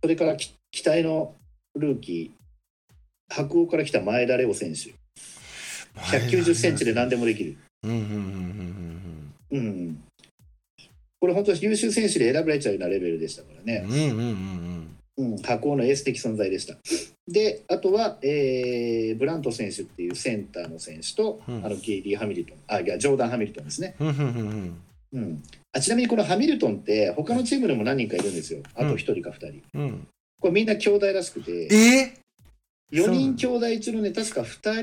[0.00, 1.34] それからき期待の
[1.74, 4.94] ルーキー、白鴎から来た前田レオ選手、
[6.00, 7.56] 190センチで何でもできる。
[7.82, 9.58] うんうんうんうん。
[9.58, 10.02] うん。
[11.20, 13.84] これ本当に優秀選手で選ばれちゃうようなレベルでしたからね。
[13.86, 16.76] うんうんうんうんうん、白鴎のエース的存在でした。
[17.28, 23.94] で、あとは、えーブラント選手っていうセンターの選手と、うんあのゲイリー・ハミルトン、あ、いや、ジョーダン・ハミルトンですね。
[25.12, 25.42] うん。
[25.72, 28.62] あちなみにこのハミルトンって、他のチームでも何人かいるんですよ。
[28.74, 29.62] あと1人か2人。
[29.74, 30.06] うんうん
[30.40, 32.14] これみんな兄弟らしくて、え
[32.92, 34.82] 4人兄弟中のね、確か2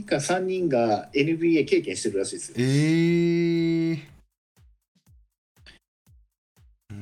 [0.00, 2.54] 人か3人が NBA 経験してるらしいですよ。
[2.58, 3.37] えー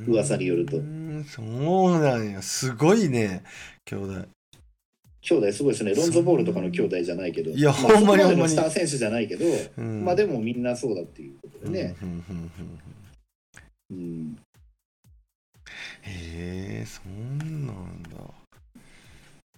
[0.07, 0.79] 噂によると。
[0.79, 2.43] うんそうなんや。
[2.43, 3.43] すごいね。
[3.85, 4.27] 兄弟。
[5.23, 5.95] 兄弟すごいですね。
[5.95, 8.49] ロンゾボールとかの兄弟じゃないけど、いやまあほんまにほんまに。
[8.49, 9.45] スター選手じゃないけど、
[9.79, 10.05] うん。
[10.05, 11.97] まあでもみんなそうだっていうことでね。
[13.91, 14.37] うん
[16.03, 18.11] へえそんなんだ。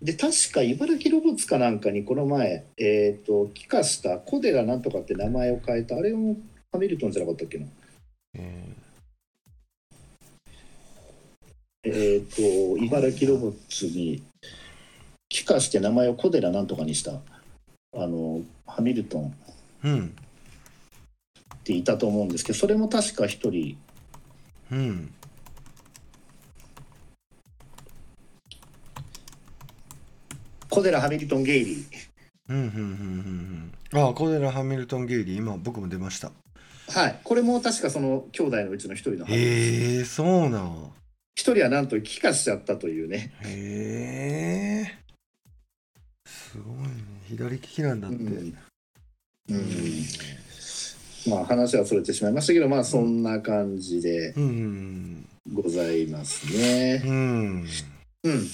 [0.01, 6.37] で確か茨城ロボッツかなんかにこの前、えー、と帰化したコデラなんとかって名前を変えたあれも
[6.73, 7.67] ハミルトンじゃなかったっけな？
[8.35, 8.65] え
[11.85, 14.23] えっ、と茨城ロボッツに
[15.29, 20.17] 帰化して名前をコデラなんとかにしたあのハミルトンーうん。
[21.55, 23.77] っていたと思うんですけどそれも確か一人
[24.73, 25.13] うん。
[30.71, 31.85] コデラハミルトンゲイリー。
[32.49, 32.83] うんうんうんうん。
[33.93, 36.31] うんあコデラ・ハミルトン・ゲイリー今僕も出ました。
[36.91, 37.21] はい。
[37.25, 40.93] これも確かその兄弟のうちの一人のはずへえそうなん
[41.39, 43.33] 一人はなんと帰化しちゃったというね。
[43.45, 44.99] へえ
[46.27, 46.89] すごいね。
[47.29, 48.55] 左利きなんだって、うん。
[49.51, 50.05] うん。
[51.29, 57.03] まあ話はそれてしまいましたけどまあそんな感じでうんございますね。
[57.07, 57.67] うん。
[58.25, 58.49] うん、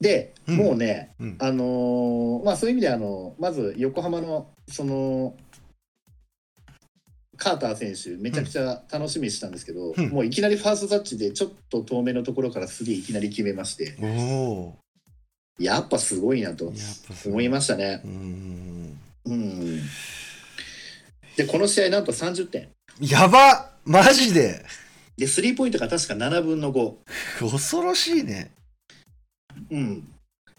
[0.00, 0.56] で、うん。
[0.56, 1.36] もうね、うん。
[1.38, 5.34] あのーまあそういう意味であのまず横浜のその
[7.40, 10.10] カーター選手めちゃくちゃ楽しみにしたんですけど、うん。
[10.10, 13.96] もういきなりファーストタッチでちょっと遠めのところからスリーいきなり決めまして。
[15.58, 16.70] やっぱすごいなと。
[17.24, 18.02] 思いましたね。
[18.04, 19.00] うん。
[19.24, 19.80] うん、
[21.36, 22.68] でこの試合なんと30点
[23.00, 24.64] やばマジで。
[25.16, 26.94] でスリーポイントが確か7分の5。
[27.50, 28.50] 恐ろしいね。
[29.70, 30.08] うん。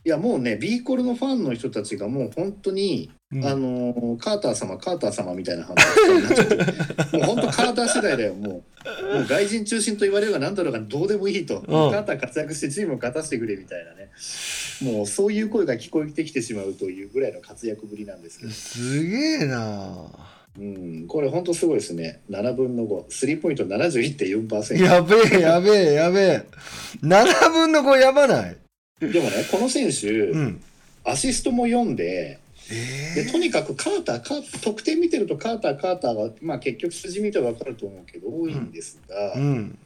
[0.04, 14.10] いやもうね B コルのファンの人たちがもう本当にうんあのーカーター様カーター様みたいな話になっちゃってもう本当カーター世代だよもうもう外人中心と言われるが何だろうがどうでもいいと、カーター活躍してチームを勝たせてくれみたいなね。
[14.82, 20.08] もうそういう声が聞こえてきてしまうというぐらいの活躍ぶりなんですけど、すげえな。
[20.60, 22.22] うん、これ本当すごいですね。
[22.30, 26.46] 7分の5スリーポイント71.4%やべえやべえやべえ。
[27.04, 28.58] 7分の5やばない？
[29.00, 30.62] でもねこの選手、うん。
[31.04, 32.41] アシストも読んで
[32.72, 39.80] えでとにかくカーターカー得点見てるとカーターカーターが、まあ、結局筋見て分かると思うけど多いんですが、ー、うん。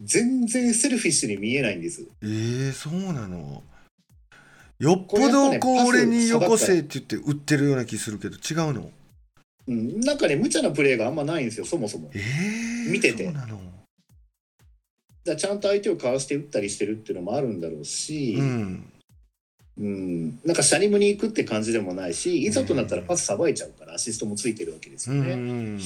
[0.00, 2.04] 全然セルフィッシュに見えないんです。
[2.22, 3.62] えー、そうなの？
[4.80, 8.90] よっぽどねこう俺によこせって言って売ってるような気するけど違うの？
[9.68, 12.10] うん、なんかね無茶なプレーがあんまないんですよそもそも。
[12.12, 13.24] えー、見てて。
[13.24, 13.60] そうなの？
[15.24, 18.92] らちゃんと相手をかわして打ったりしてるっていうのもあるんだろうし、うん
[19.78, 20.38] うん。
[20.44, 25.34] なんかシャニムに行くって感じでもないしいざとなったらパスさばいちゃうからアシストもついてるわけですうよね。
[25.34, 25.78] ん。
[25.78, 25.82] だ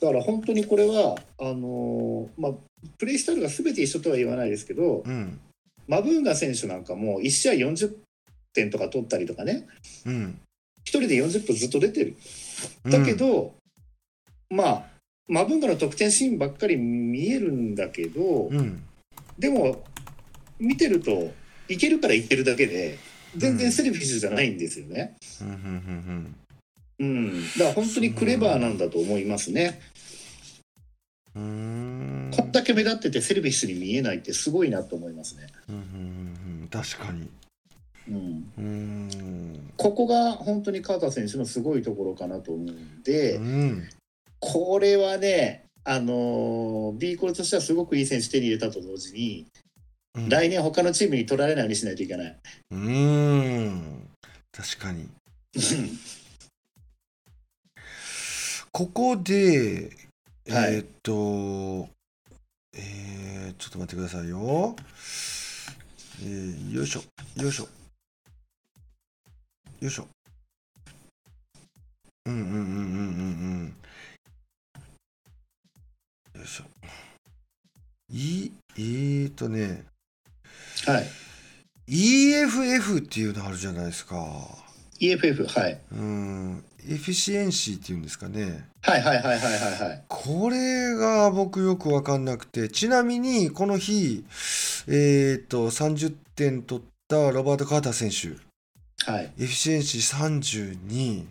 [0.00, 2.52] から本当にこれはあのーまあ
[2.98, 5.40] プレースタイルが全て一緒とは言わないですけど、うん。
[5.88, 7.94] マブーンガ選手なんかも1試合40
[8.52, 9.66] 点とか取ったりとかね。
[10.06, 10.38] うん。
[10.84, 12.16] 1人で40分ずっと出てる。
[12.84, 13.54] だけど、
[14.50, 14.84] まあ
[15.28, 18.82] マブンガの得点シーンばっかり見えるんだけど、うん。
[19.38, 19.82] でも
[20.58, 21.32] 見てると
[21.68, 22.98] いけるからいけるだけで
[23.36, 25.16] 全然セルフィッシュじゃないんですよね。
[26.98, 27.42] うん。
[27.58, 29.80] だから本当にクレバーなんだと思いますね。
[31.34, 35.46] こんだけ目立っててセルフィッシュに見えないってすごいなと思いますね。
[35.68, 35.82] うんうん
[36.62, 36.68] うん。
[36.68, 37.28] 確かに。
[38.08, 39.72] うん、うん。
[39.76, 43.88] ここが本当に川田選手のすごいところかなと思うんで、うん。
[44.40, 49.46] これはね、あのー B コールとしてはすごくいい選手手に入れたと同時に、
[50.14, 52.36] うん来年他のチームに取られないようにしないといけない。
[52.70, 54.08] うん
[54.52, 55.08] 確かに
[58.70, 59.90] ここで
[60.44, 61.88] えはいーっと、
[62.74, 64.76] えーちょっと待ってくださいよ。
[66.22, 67.02] えーよいしょ、
[67.36, 67.68] よいしょ。
[69.80, 70.06] よいしょ。
[72.26, 73.74] うんうんうんうんうん
[76.34, 76.40] うん。
[76.40, 76.64] よいしょ。
[79.42, 79.84] とね
[80.86, 81.06] はい。
[81.88, 84.16] EFF っていうのあるじゃないですか
[85.00, 85.80] EFF、はい。
[85.92, 90.02] うん efficiency っていうんですかねはいはいはいはいはいはい。
[90.08, 94.24] これが僕よく分かんなくてちなみにこの日
[94.88, 99.24] えっ、と30点取ったロバート・カーター選手はい。
[99.24, 101.24] efficiency 32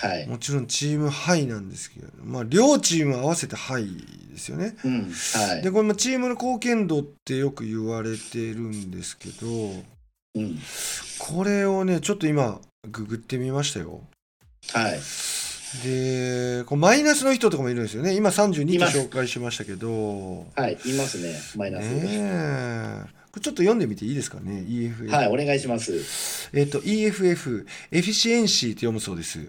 [0.00, 0.26] はい。
[0.26, 3.86] もちろんチームハイなんですけど、まあ、両チーム合わせてハイ
[4.30, 4.76] ですよね。
[4.84, 5.12] うん。
[5.34, 5.62] はい。
[5.62, 9.46] でこれもチームの貢献度ってよく言われてるんですけど
[10.34, 10.58] うん。
[11.18, 14.02] これをねちょっと今ググってみましたよ。
[14.72, 15.00] はい。
[15.84, 20.78] でこうマイナスの人とかもいるんですよね今32っています紹介しましたけどはい。
[20.86, 21.34] いますね。
[21.56, 21.84] マイナス。
[21.84, 25.28] ねえこれちょっと読んでみていいですかね？EFF、はい。
[25.28, 26.48] お願いします。
[26.54, 29.48] えっ、と EFF エフィシエンシーって読むそうです。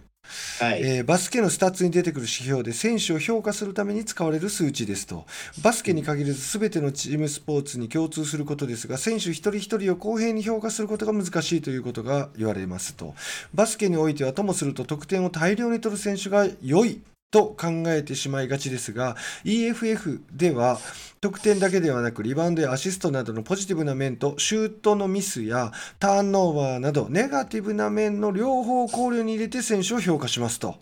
[0.60, 0.82] はい。
[0.82, 5.26] えーバスケのスタッツに出てくる指標で選手を評価するために使われる数値ですと。
[5.62, 13.16] バスケに限らず全てのチームスポーツに共通することですが選手一人一人を公平に評価することが難しいということが言われますと。
[13.54, 17.02] バスケにおいてはともすると得点を大量に取る選手が良い。
[17.32, 20.80] と考えてしまいがちですが EFF では
[21.22, 30.78] 得点だけではなくリバウンドやアシストなどのポジティブな面とシュートのミスやターンオーバーなどネガティブな面の両方を考慮に入れて選手を評価しますと。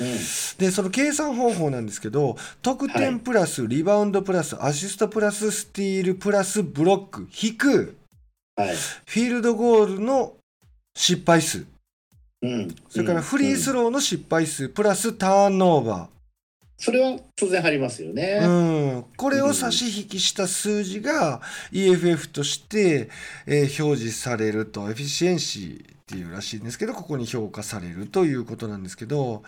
[0.00, 0.06] うん。
[0.58, 7.96] でその計算方法なんですけど得点プラスリバウンドプラスアシストプラススティールプラスブロック引く
[8.56, 8.76] はい。
[8.76, 10.34] フィールドゴールの
[10.94, 11.66] 失敗数
[12.42, 12.74] うん。
[12.88, 13.90] それからフリースロー。
[13.90, 16.08] の失敗数プラスターンオーバ
[16.76, 18.38] それは当然入りますよね。
[18.40, 23.10] ー、うん、これを差し引きした数字が EFF として、
[23.46, 29.42] えー表示されるとエフィシエンシーっていうらしいんですけどここに評価されるということなんですけど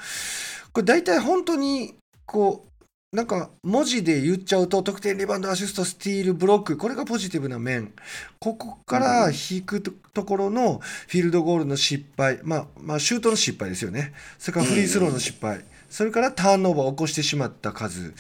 [0.72, 1.94] これ大体本当に
[2.26, 2.71] こう
[3.12, 7.92] なんか文字で言っちゃうと得点リバウンドアシストスティールブロックこれがポジティブな面
[8.38, 18.14] ここから引くとところのフィールドゴールの失敗、まあ、まあシュートの失敗ですよねそれからフリースローの失敗それからターンオーバーを起こしてしまった数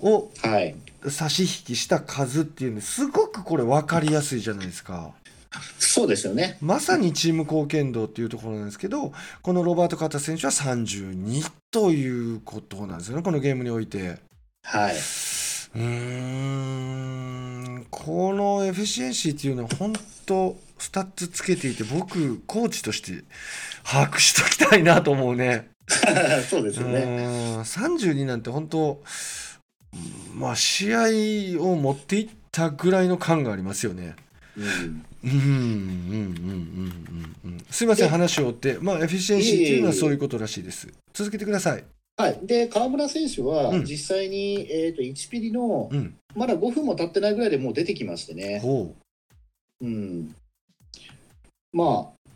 [0.00, 0.76] をはい。
[1.08, 5.12] 差し引きした数っていうのすごくこれ分かりやすいじゃないですか。
[5.78, 6.56] そうですよね。
[6.60, 14.18] まさにチーム貢献度っていうところなんですけどこのロバート・カーター選手は32ということなんですよねこのゲームにおいて。
[14.62, 14.94] はい。
[14.94, 15.82] うー
[17.80, 19.92] んこの efficiency っていうのは本
[20.26, 23.24] 当スタッツつけていて僕コーチとして
[23.84, 25.68] 把握しときたいなと思うね。
[26.48, 27.00] そうですよね。
[27.00, 27.06] う
[27.58, 29.02] ん32なんて本当
[30.34, 34.14] まあ試合を持っていったぐらいの感がありますよね。
[34.56, 35.04] うん。
[35.22, 40.88] うんうんうんうんうんうんすいませんで話を追ってまあ efficiency っていうのはそういうことらしいです。
[41.12, 41.84] 続けてください。
[42.16, 42.38] はい。
[42.42, 46.14] で、河村選手はうん実際に、えっと、1ピリのうん。
[46.34, 48.60] まだ5分も経ってないぐらいでもう出てきましてね。
[48.60, 48.94] ほ
[49.80, 50.34] うん。
[51.72, 52.30] まあ、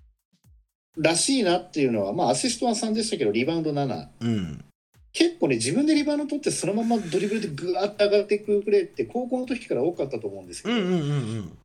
[0.97, 4.03] らしいなっていうのは、まあ、アシストは3でしたけど、リバウンド7。
[4.03, 4.09] う。
[4.21, 4.65] うん。
[5.13, 11.59] 結構ね、自分でリバウンド取って、そのままドリブルでぐわっと上がっていくプレーって、高校の時から多かったと思うんですけど、うんうんうんうん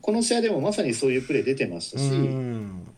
[0.00, 2.12] この試合でもまさにそういうプレー出てましたし、うん。
[2.12, 2.88] うん。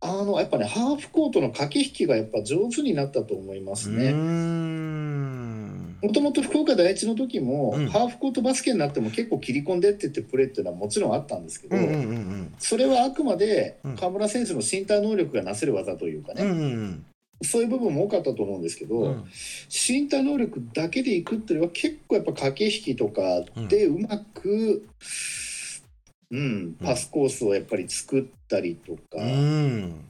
[0.00, 4.12] あのやっぱね、ハーフコートの駆け引きがやっぱ上手になったと思いますね。
[4.12, 5.96] ん。
[6.02, 16.50] もともと福岡第一の時も、うんハーフコートバスケになっても結構切り込んでってってプレーっていうのはもちろんあったんですけど、うんうんうんそれはあくまでうん河村選手の身体能力がなせる技というかうん。
[16.50, 17.06] うね、んうん
[17.42, 19.24] そういう部分も多かったと思うんですけど、うん。
[19.68, 24.82] 身体能力だけでいくっていうのは結構やっぱ駆け引きとかでうまく、うん
[26.82, 30.04] パスコースをやっぱり作ったりとか、うん。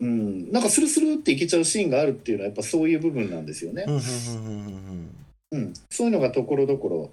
[0.00, 3.90] うんなんかスルスルっていけちゃうシーンがあるっていうのはやっぱそういう部分なんですよねう。
[3.90, 5.10] んうんうん
[5.52, 7.10] うんうん、そういうのがところどころ、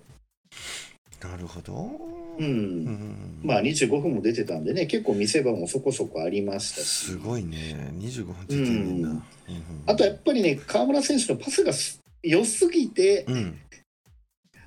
[1.28, 1.92] なるほど。
[2.40, 7.92] うんうんうんまあ25分も出てたんでね結構見せ場もそこそこありましたしすごいね。
[7.96, 9.10] 25分出てんねんな。
[9.10, 9.24] うん
[9.88, 13.60] あとやっぱりね河村選手のパスがす良すぎてうんうん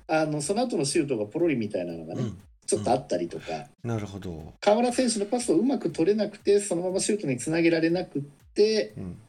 [0.07, 2.37] あのその後のシュートがポロリみたいなのがね、うん。
[2.71, 4.53] ちょっとあったりとか、なるほど。
[4.61, 8.21] 河村選手のパスをうまく取れなくてそのままシュートにつなげられなくっ
[8.53, 9.21] てうん。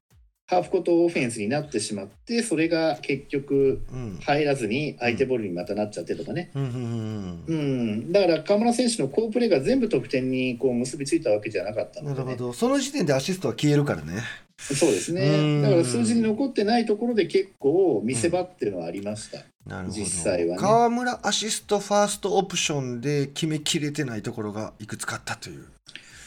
[0.53, 4.19] ハーフコートオフェンスになってしまってそれが結局うん。
[4.23, 7.95] 入らずに相手ボールにまたなっちゃってとかね、うんうんうんううん。
[8.09, 12.53] ん、だから河村選手の好プレーが全部得点にこう結びついたわけじゃなかったので、ね、なるほど。
[12.53, 14.23] その時点でアシストは消えるからね。
[14.59, 15.63] そうですうん。
[15.63, 19.99] ねだから数字に残ってないところで結構見せ場っていうのはありました、なるほど。
[19.99, 20.61] 実際はね。
[20.61, 25.65] 河村アシストファーストオプションで決めきれてないところがいくつかあったという、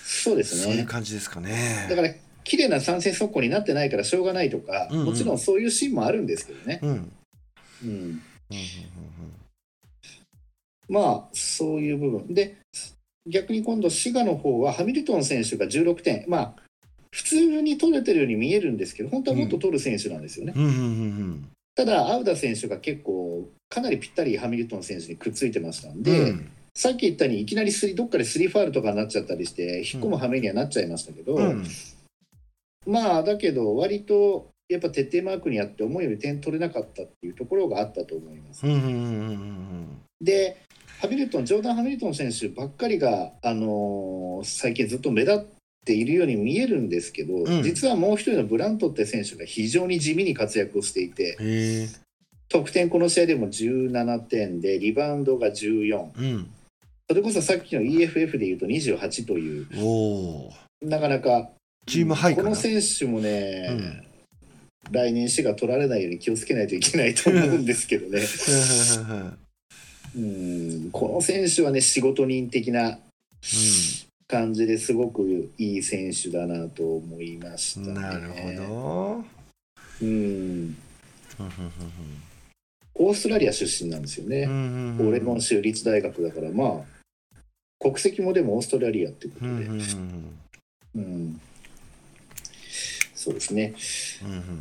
[0.04, 1.88] そうですそういうね感じですかね。
[1.90, 2.10] だから
[2.46, 5.06] 綺麗な参戦速攻になってないからしょうがないとか、うんうん。
[5.08, 6.88] もちろんそういうシーンもあるんですけどね、う
[7.88, 8.22] ん。
[10.88, 12.34] まあそういう部分。
[12.34, 12.56] で
[13.28, 16.54] 逆に今度滋賀の方はハミルトン選手が16点まあ
[17.12, 20.54] 普通に取れてるように見えるんですけど本当はもっと取る選手なんですよね。
[21.76, 26.50] ただ、アウダ選手が結構、かなりぴったりハミルトン選手にくっついてましたんうんで、うん。
[26.74, 31.66] さっき言ったように、いきなりスリどっかでスリーファールとかになっちゃったりして、引っ込む羽目にはなっちゃいましたけど、うん
[32.86, 38.66] まあ、だけど、割とやっぱ徹底マークにあって、思うより点取れなかったっていうところがあったと思います。
[40.22, 40.58] で、
[41.00, 45.46] ハミルトン、ジョーダン・ハミルトン選手ばっかりが、あのー最近ずっと目立っ
[45.86, 47.64] ているように見えるんですけど、うん。
[47.64, 51.38] 実はもう一人のブラントって選手が非常に地味に活躍をしていて、
[52.50, 56.52] 得点この試合でも17点でリバウンドが14うん。
[57.08, 59.68] それこそさっきの EFF でいうと28という。
[60.82, 61.50] なかなか
[61.86, 62.50] チームハイかな。
[62.50, 64.04] この選手もね、
[64.92, 68.22] 来年死が取られないように気をつけないといけないと思うんですけどね。
[70.16, 70.90] うん。
[70.92, 73.00] この選手はね仕事人的な
[74.28, 77.94] 感じですごくいい選手だなと思いましたね。
[77.94, 79.26] なるほど。
[80.02, 80.78] うん。
[82.98, 84.48] オーストラリア出身なんですよね。
[85.00, 86.96] オレゴン州立大学だからまあ
[87.80, 89.50] 国籍もでもオーストラリアってことで、
[90.96, 91.42] うん
[93.26, 93.74] そうですね。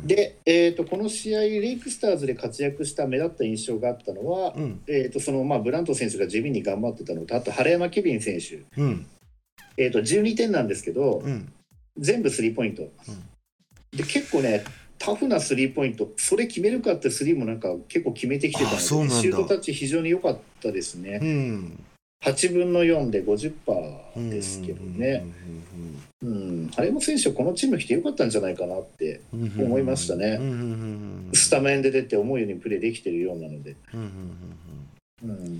[0.05, 4.81] で、えー、とこの試合レイクスターズで活躍した目立った印象があったのは、うん。
[4.87, 9.05] えー、とそのまあブラント選手が地味に頑張ってたのとあと原山ケビン選手、うん。
[9.77, 11.53] えー、と12点なんですけどうん。
[11.97, 12.89] 全部スリーポイント、
[13.95, 14.65] で結構ね
[14.97, 21.19] タフなスリーポイントそれ決めるかってスリーもなんか結構決めてきてたのでシュートタッチ非常に良かったですね。
[21.21, 21.85] うん
[22.25, 25.25] 8分の4で50%ですけどね、
[26.23, 30.39] うん、あれも選手はこのチーム来てよかったんじゃないかなって思いましたね。
[31.33, 35.59] スタメンで出て思うようにプレーできてるようなので、うん、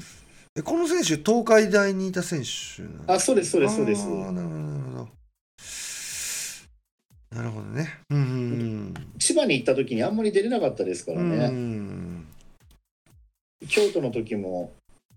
[0.57, 2.47] えこの選手東海大にいた選手
[3.11, 4.07] あそうですそうですそうです。
[4.07, 5.15] なるほどなるほど。
[7.35, 7.99] なるほどね。
[8.09, 12.25] うんうん千葉に行った時にあんまり出れなかったですからね、ん。
[13.67, 14.71] 京都の時も、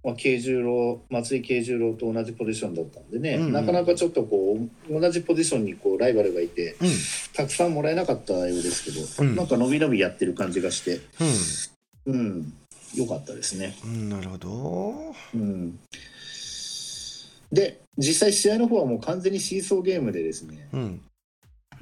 [0.05, 3.53] まあ、慶十郎松井慶十郎と同じポジションだったんでね、うんうん。
[3.53, 4.57] なかなかちょっとこ
[4.89, 6.89] う同じポジションにこうライバルがいてうん。
[7.35, 9.37] たくさんもらえなかったようですけど、うん。
[9.37, 11.01] なんか伸び伸びやってる感じがして
[12.07, 12.53] うん。
[12.95, 13.77] 良かったですね。
[13.85, 15.15] うんなるほど。
[15.35, 15.79] うん、
[17.53, 21.01] で実際試合の方はもう完全にシーソーゲームでですね、うん。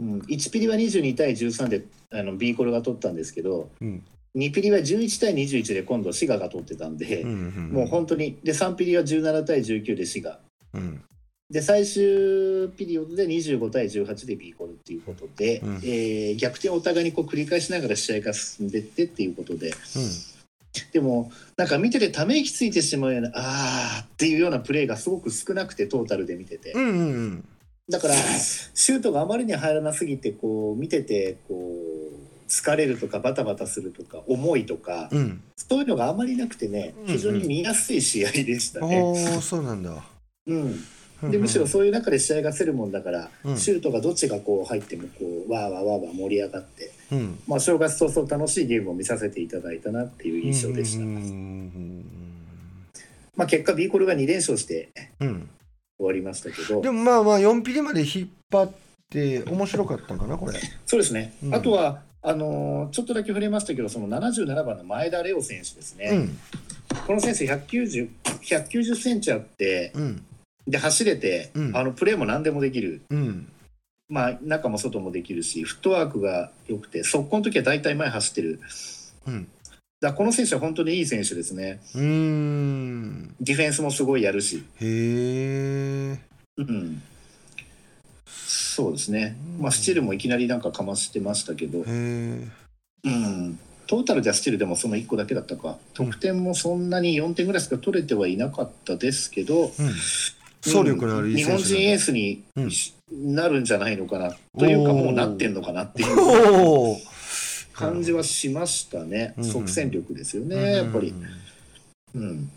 [0.01, 4.05] うん、1ピリは22対13であの B コルが取ったんですけどうん
[4.37, 10.39] 2ピリは11対21で今度滋賀が取ってたんで、うんもう本当にで3ピリは17対19で滋賀
[10.75, 11.03] うん。
[11.49, 15.75] で最終ピリオドで25対18で B コルっていうことで、うん。
[15.77, 19.73] えー逆転をお互いにこう繰り返しながら試合が進んでってっていうことで。
[20.93, 26.73] でもなんか見ててため息ついてしまうようなあーっていうようなプレーがすごく少なくてトータルで見てて。
[26.73, 27.49] うんうんうん。
[27.89, 31.96] だからシュートがあまりに入らなすぎてこう見ててこう
[32.49, 35.43] 疲れるとかバタバタするとか重いとかうん。
[35.57, 39.01] そういうのがあまりなくてねうん非常に見やすい試合でしたね。
[39.01, 40.05] おおそうなんだ。
[40.47, 40.85] うん。
[41.31, 43.57] でむしろそういう中で試合がせるもんだから、うん。
[43.57, 47.39] シュートがどっちがこう入ってもこうわーわーわーわー盛り上がって、うん。
[47.47, 51.05] まあ、正月早々楽しいゲームを見させていただいたなっていう印象でした。
[51.05, 52.05] うんうん
[53.37, 54.91] まあ、結果 B コルが2連勝して
[55.21, 55.29] うん。
[55.29, 55.49] うん
[55.99, 56.81] 終わりましたけど。
[56.83, 58.73] でもまあまあ4ピリまで引っ張っ
[59.11, 60.61] て面白かったんかなこれ。
[60.85, 61.55] そうですね、うん。
[61.55, 66.39] あとはあのーちょっとだけ触れましたけどその77番の前田レオ選手ですね、うん。
[67.07, 68.09] この選手190
[68.43, 70.25] 190センチあってうん。
[70.67, 71.77] で走れて、うん。
[71.77, 73.49] あのプレーも何でもできる、うん。
[74.09, 78.61] まあ、中も外もできるしフットワークが良くて速攻の時は大体前走ってる。
[79.29, 79.49] うん。
[80.01, 81.81] だこの選手は本当にいい選手ですね。
[81.95, 83.35] うーん。
[83.41, 86.19] ディフェンスもすごいやるし、へえ
[86.59, 87.03] うん、
[88.77, 91.79] そうですね、まあ、スチールもいきなりなんかかましてましたけど。
[91.79, 95.79] うん、トータルではスチールでもその1個だけだったか。
[95.95, 99.71] 得点もそんなに4点ぐらいしか取れてはいなかったですけど、うん。
[100.63, 102.71] 走力のある日本人エースにうん
[103.35, 106.97] なるんじゃないのかな、というかもうなってんのかなっていう
[107.73, 109.45] 感じはしましたね、うん。
[109.45, 111.15] 即戦力ですよね、やっぱり。
[112.15, 112.51] うん。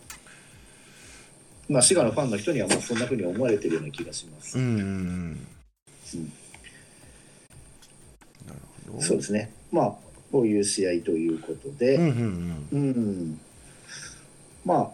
[1.70, 4.60] まあ、滋賀のファンの人にはもうそんなふうに思われてるような気がします。
[4.60, 5.48] うんうんうん
[6.18, 6.24] な
[8.54, 8.60] る
[8.92, 9.04] ほど。
[9.04, 9.52] そうですね。
[9.72, 9.94] まあ、
[10.32, 13.40] こういう試合ということで、うんうんうん、
[14.66, 14.92] まあ、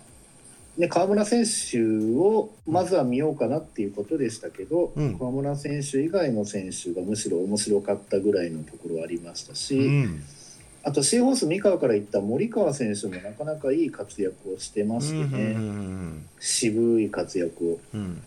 [0.77, 1.81] ね、川村選手
[2.17, 5.17] をまずは見ようかなっていうことでしたけど、うん。
[5.17, 9.89] 川村選手以外の選手がむしろ面白かったぐらいのところはありましたし、
[10.83, 16.25] あとシーホース三河から行った森川選手もなかなかいい活躍をしてましてね、うんうん。
[16.39, 17.79] 渋い活躍を。
[17.93, 18.21] うん。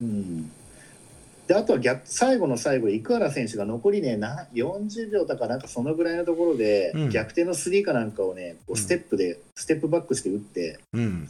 [0.00, 0.50] うん、
[1.48, 7.10] であとは逆最後の最後生原選手が残りねな40秒だかなんかそのぐらいのところで、うん。
[7.10, 11.28] 逆転のスリーかなんかをねこうステップで、ステップバックして打ってうん。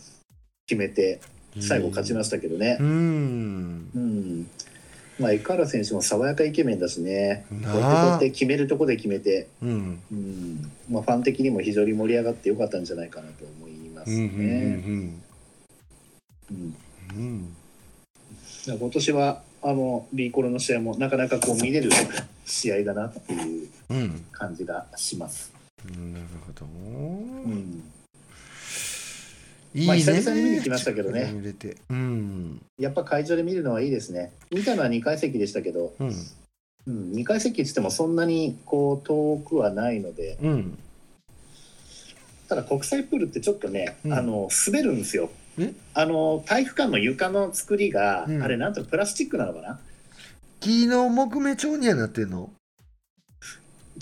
[0.67, 1.21] 決めて
[1.61, 2.79] 最後勝ちましたけどね。
[2.81, 2.83] う。
[2.83, 3.91] ん。
[3.95, 4.51] うん。
[5.21, 10.03] まあ、生原選手も爽やかイケメンだしね、こうやってこうやって決めるとこで決めて、うん。
[10.11, 10.73] うん。
[10.91, 14.55] まあ、ファン的にも非常に盛り上がってよかったんじゃないかなと思いますうんうんね。
[14.65, 15.23] うん。
[16.51, 16.77] うん。
[17.15, 17.43] うん。
[17.45, 17.49] だ
[18.67, 21.91] から今年はあの B コロの試合もなかなかこう見れる
[22.45, 25.53] 試合だなっていううん感じがします。
[25.87, 26.67] うんなるほど。
[26.67, 27.83] うん、
[29.75, 29.87] いいね。
[29.87, 31.31] まあ久々に見に来ましたけどね。
[31.33, 31.77] 見れて。
[31.91, 32.63] うん。
[32.79, 34.33] やっぱ会場で見るのはいいですね。
[34.51, 36.15] 見たのは2階席でしたけど、うん。
[36.87, 40.79] うん、2階席って言ってもそんなにこう遠くはないので、うん。
[42.49, 44.13] ただ国際プールってちょっとね、うん。
[44.13, 45.31] あの滑るんですよ。
[45.31, 45.48] え。
[45.95, 48.43] あの体育館の床の作りが、うん。
[48.43, 49.81] あれなんとプラスチックなのかな？
[50.61, 52.51] 木の木目調にはなってんの？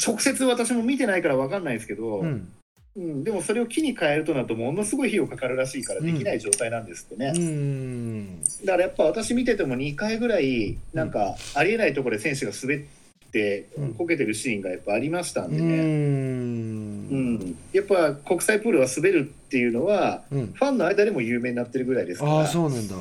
[0.04, 2.52] 直接私も見てないから分かんないですけど、うん。
[2.96, 8.42] うん、でもそれを木に変えるとなるとものすごい費用かかるらしいからできない状態なんですってね、うん。
[8.64, 12.86] だからやっぱ私見てても2回ぐらいなんかありえないところで選手が滑って
[13.32, 13.94] うん。
[13.94, 17.34] こけてるシーンがやっぱありましたんうでね、うん。
[17.34, 17.58] ん。
[17.72, 20.52] やっぱ国際プールは滑るっていうのはうん。
[20.52, 22.32] ファンの間でも有名になってるぐらいですから。
[22.32, 22.96] ああそうなんだ。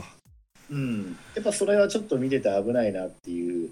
[0.71, 3.69] うん、やっぱそれはちょっと見てて危ないなっていう、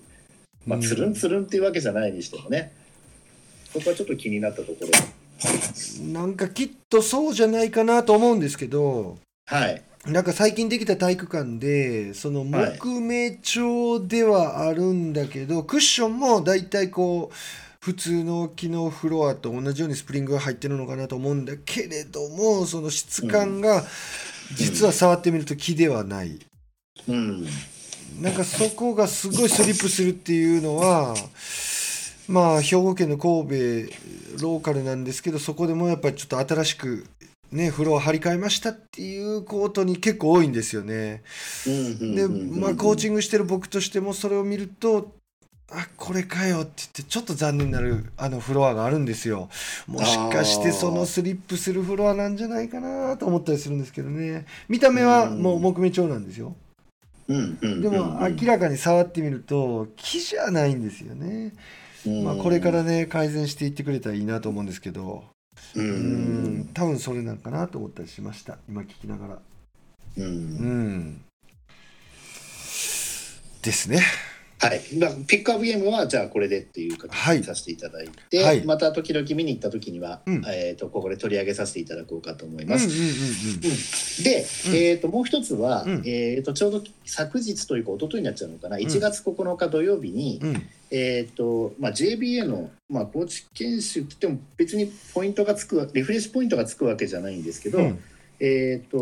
[0.67, 2.71] まあ、つるんつるんっていうわけじゃないにしてもね。
[3.71, 4.87] そこはちょっと気になったところ。
[6.13, 9.17] なんかきっとそうじゃないかなと思うんですけど。
[9.45, 17.35] はいなんか最近できた体育館でその木目調ではあるんだけど、クッションもだいたいこう
[17.79, 23.83] 普通の木のフロアと同じようにスプリングが入ってるのかなと思うんだけれどもその質感が
[24.55, 26.39] 実は触ってみると木ではない。
[27.07, 27.45] うん。
[28.21, 31.15] なんかそこがすごいスリップするっていうのは
[32.27, 33.53] まあ兵庫県の神戸
[34.41, 37.07] ローカルなんですけどそこでもやっぱりちょっと新しく
[37.53, 41.23] ねフロア張り替えましたっていうコートに結構多いんですよね。
[41.65, 45.13] でまあコーチングしてる僕としてもそれを見ると
[45.71, 49.49] あこれかよって言ってちょっと残念になるあのフロアがあるんですよ。
[49.87, 54.45] もしかしてそのスリップするフロアなんじゃないかなと思ったりするんですけどね。
[54.69, 56.55] 見た目はもう木目調なんですよ。
[57.27, 61.53] うんうんでも明らかに触ってみると木じゃないんですよね、
[62.05, 62.23] うん。
[62.23, 65.23] まあ、これからね改善していってくれたらいいなと思うんですけど
[65.75, 66.59] ううん。
[66.61, 68.57] ん多分それなんかなと思ったりしました。
[68.67, 69.41] 今聞きながら。
[70.17, 71.25] ううんん。
[73.61, 74.01] ですね
[74.59, 77.37] はい、まあ、ピックアップゲームはじゃあこれでっていう形はい。
[77.39, 78.65] にさせていただいて、はい。
[78.65, 80.43] また時々見に行った時には、うん。
[80.47, 82.87] えー、とここで取り上げさせていただこうかと思います。
[84.23, 84.75] で、うん。
[84.75, 86.03] えー、ともう一つは、うん。
[86.05, 90.49] えー、とちょうど昨日というか一昨日になっちゃうのかな、1月9日土曜日に、うん。
[90.49, 97.99] うんえーとまあ、JBA の、まあ、コーチ研修って言っても別にポイントがつくリフレッシュポイントがつくわけじゃないんですけど、うん。
[98.39, 98.97] えっ、と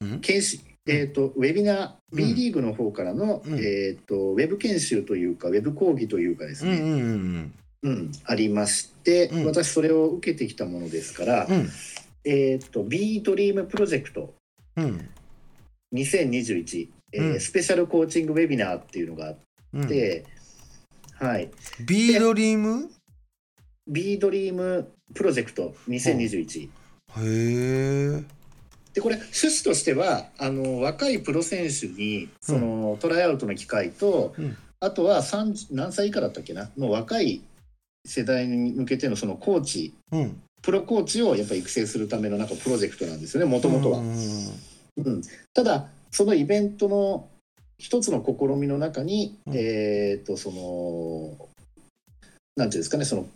[0.00, 0.20] うん。
[0.20, 2.16] 研修えー、とウェビナーうん。
[2.16, 3.58] B リーグの方からの、うん。
[3.58, 7.52] えー、とウェブ研修というかウェブ講義というかですね、うん
[7.82, 9.46] うんありまして、うん。
[9.46, 11.68] 私それを受けてきたものですから、うん。
[12.24, 14.34] えー、と B ドリームプロジェクト
[14.76, 15.08] うん
[15.94, 17.40] 2021、えーうん。
[17.40, 19.38] スペシャルコーチングウェビナーっていうのがあっ
[19.74, 19.88] うん。
[19.88, 20.24] て、
[21.18, 21.50] はい、
[21.86, 22.90] ビードリーム
[23.86, 26.64] B ドリームプロジェクト2021。
[26.66, 26.70] へ
[27.18, 28.39] え
[28.94, 34.56] でこれ趣旨としてはあの若いプロ選手にその、トライアウトの機会と、うん。
[34.82, 36.70] あとは30何歳以下だったっけな？
[36.78, 37.42] の若い
[38.06, 40.40] 世代に向けてのそのコーチうん。
[40.62, 44.02] プロコーチをやっぱ育成するためのなんかプロジェクトなんですよねもともとはう。
[44.02, 44.14] ん
[44.96, 45.22] うん
[45.54, 47.28] ただそのイベントの
[47.78, 49.54] 一つの試みの中に、うん。
[49.54, 51.48] えっ、とその
[52.56, 53.26] なんていうんですかねその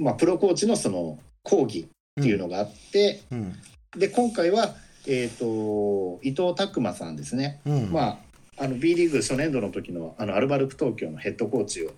[0.00, 1.88] まあプロコーチのその講義
[2.20, 3.54] っていうのがあって、うん
[3.96, 4.74] で今回は、
[5.06, 7.92] えー、と伊藤拓磨さんですね、うん。
[7.92, 8.20] ま
[8.58, 11.92] あ、あの B リーグ初年度の時のあのアルバルク東京のヘッドコーチを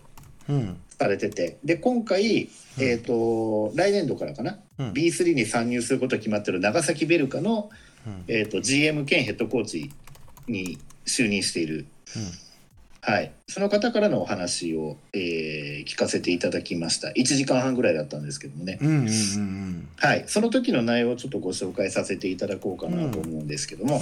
[0.49, 0.76] うん。
[0.99, 1.59] されてて。
[1.64, 4.92] で今回、えー、と来年度からかな、うん。
[4.92, 7.70] B3 に参入することが決まってる長崎ベルカの、
[8.07, 8.24] うん。
[8.28, 9.90] えー、と GM 兼ヘッドコーチ
[10.49, 11.86] に就任している、
[13.07, 17.09] はい、その方からのお話を、えー聞かせていただきました。
[17.09, 18.78] 1時間半ぐらいだったんですけどもね。
[18.80, 24.00] うんうんうんはい、その時の内容をちょっとご紹介させていただこうかなと思うんですけども、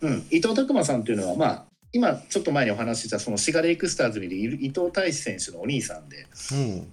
[0.00, 0.26] うん。
[0.30, 6.92] 伊藤拓磨さんというのは、まあ、今ちょっと前にお話ししたそのシガレイクスターズにいる伊藤大志選手のお兄さんで、うん。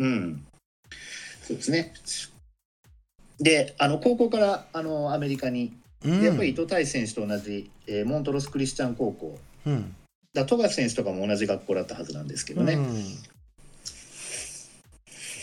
[0.00, 0.46] うん、
[1.42, 1.94] そうですね。
[3.40, 5.72] で、あの高校からあのアメリカに、
[6.04, 9.94] やっぱり伊藤大志選手と同じ、えーモントロス・クリスチャン高校、うん
[10.34, 13.04] だ富樫選手とかも同じ学校だったはずなんですけどね、うん。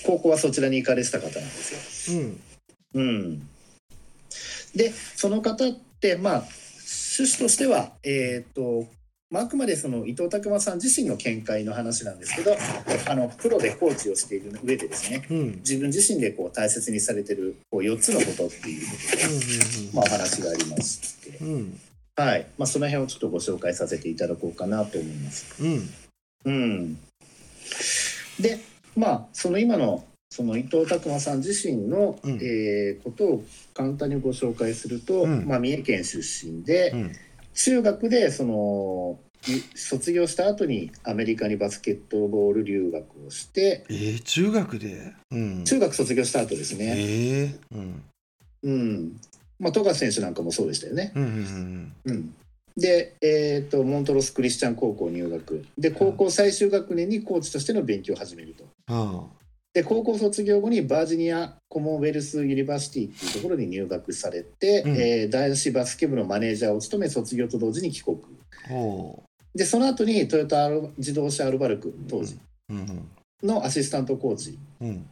[0.06, 2.20] 高校はそちらに行かれてた方なんですよ。
[2.20, 2.42] うん。
[2.96, 3.50] うん、
[4.74, 6.44] でその方ってまあ
[7.18, 8.86] 趣旨としてはえっ、と
[9.32, 12.56] まあ、あくまでその伊藤拓磨さん自身の見解の話なんですけど
[13.10, 15.52] あのプロでコーチをしている上でですねうん。
[15.58, 21.80] 自分自身でこう大切にされてるこう4つのことっていうことで、まあ、お話がありまして、うんうん
[22.18, 22.48] はい。
[22.58, 25.62] まあ、その辺をちょっとご紹介させていただこうかなと思います。
[25.62, 25.90] うん。
[26.46, 26.96] うん、
[28.40, 28.60] で
[28.96, 32.36] まあその今のその伊藤拓磨さん自身の、うん。
[32.42, 33.44] えーことを
[33.74, 35.46] 簡単にご紹介すると、うん。
[35.46, 37.12] まあ、三重県出身で、うん。
[37.54, 45.14] 中学でそのい卒業した後にアメリカにバスケットボール留学をしてえー、中学で？
[45.32, 45.64] うん。
[45.64, 48.04] 中学卒業した後ですね、えーうん。
[48.64, 49.20] うん
[49.60, 51.12] まあ、富樫選手なんかもそうでしたよね。
[51.16, 52.36] うんうんうん
[52.78, 55.66] で、えー、とモントロス・クリスチャン高校入学。
[55.78, 58.66] で高校最終学年にコーチとしての勉強を始めると。
[58.88, 59.24] あ
[59.74, 64.98] で高校卒業後にバージニア・コモンウェルス・ユニバーシティっていうところに入学されて、うん。
[64.98, 68.18] えー男子バスケ部のマネージャーを務め卒業と同時に帰国。
[69.56, 72.38] でその後にトヨタ自動車アルバルク当時
[73.42, 75.08] のアシスタントコーチうん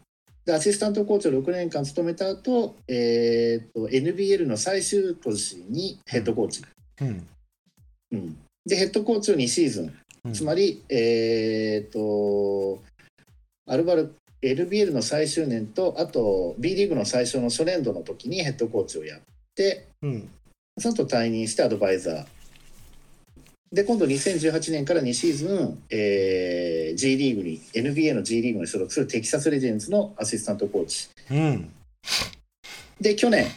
[0.45, 6.61] でアシスタントコーチを6年間務めた後、えー、と NBL の最終年にヘッドコーチ、
[7.01, 7.27] うん。
[8.11, 8.37] うん。
[8.65, 9.93] でヘッドコーチを2シーズン。
[10.25, 10.33] うん。
[10.33, 12.81] つまり、えー、と
[13.67, 19.21] アルバル LBL の最終年とあと B リーグの最初の初年度の時にヘッドコーチをやっ
[19.55, 20.29] てうん。
[20.77, 22.25] その後退任してアドバイザー
[23.73, 31.09] で今度2018年から2シーズン、えー G リーグに NBA の G リーグに所属するテキサス・レジェンズのアシスタントコーチ。
[31.31, 31.71] うん。
[33.01, 33.47] で去年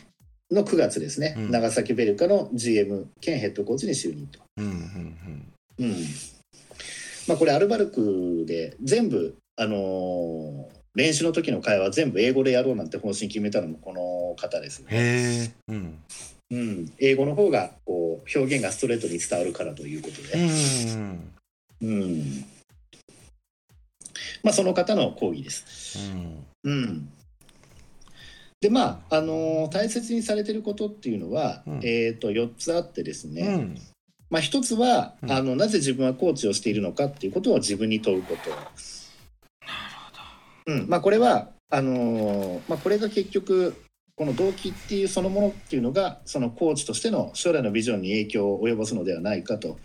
[0.51, 1.51] の9月ですね、うん。
[1.51, 4.41] 長崎ベルカの GM 兼ヘッドコーチに就任と。
[4.57, 5.97] うんうんうん。
[7.29, 15.99] まあ、これアルバルクで全部、あのー練習の時の会話全部英語でやろうなんて方針決めたのもこの方ですよね、うん
[16.51, 21.33] うん、英語の方がこう表現がストレートに伝わるからということうで、ん
[21.83, 22.45] うん。
[24.43, 26.13] まあ、その方の講義です。
[26.13, 26.47] うん。
[26.65, 27.09] うん。
[28.61, 31.77] でまああのー大切にされてることっていうのは、うん。
[31.83, 33.79] えー、と4つあってですね、うん。
[34.31, 35.33] まあ、一つは、うん。
[35.33, 38.51] あのなぜ自分はコーチをしているのかっていうことを自分に問うこと。
[40.67, 40.89] うん。
[40.89, 43.75] まあ、これはあのーまあ、これが結局
[44.17, 49.79] この動機っていうそのものっていうのがそのコーチとしての将来のビジョンに影響を及ぼすのではないかと、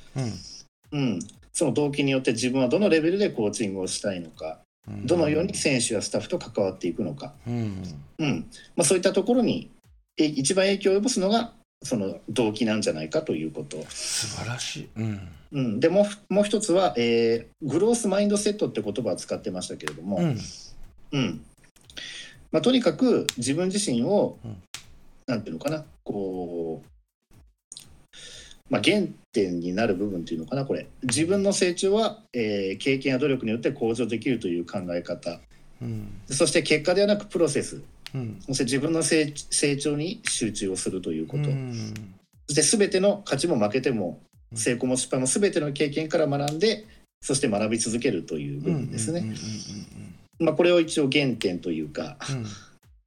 [0.91, 1.19] うん、
[1.53, 4.59] その動機によって自分はどのレベルでコーチングをしたいのか。
[4.87, 5.05] うん。
[5.05, 7.83] どのように選手やスタッフと関わっていくのか、うん。
[8.17, 8.45] うん。
[8.75, 9.69] まあ、そういったところに
[10.17, 11.53] え一番影響を及ぼすのが
[11.83, 13.77] その動機なんじゃないかということ。
[13.89, 14.89] 素晴らしい。
[14.95, 15.27] うん。
[15.53, 20.37] うん、でもうもう一つは、えーグロースマインドセットって言葉を使ってましたけれども、うん。
[21.11, 21.45] うん
[22.51, 24.57] まあ、とにかく自分自身を、うん。
[25.27, 26.87] なんていうのかなこう、
[28.69, 30.87] まあ、原点になる部分っていうのかなこれ。
[31.03, 35.39] 自分の成長は、えー経験や努力によって向上できるという考え方。
[35.81, 36.21] うん。
[36.27, 37.81] そして結果ではなくプロセス。
[38.13, 38.39] うん。
[38.41, 41.93] そして自分の成成長に集中をするということ、うん。
[42.47, 44.19] そして全ての勝ちも負けても
[44.51, 44.57] うん。
[44.57, 46.85] 成功も失敗も全ての経験から学んで
[47.21, 49.21] そして学び続けるという部分ですね。
[49.21, 49.35] うんうん
[50.41, 52.17] まあ、これを一応原点というか、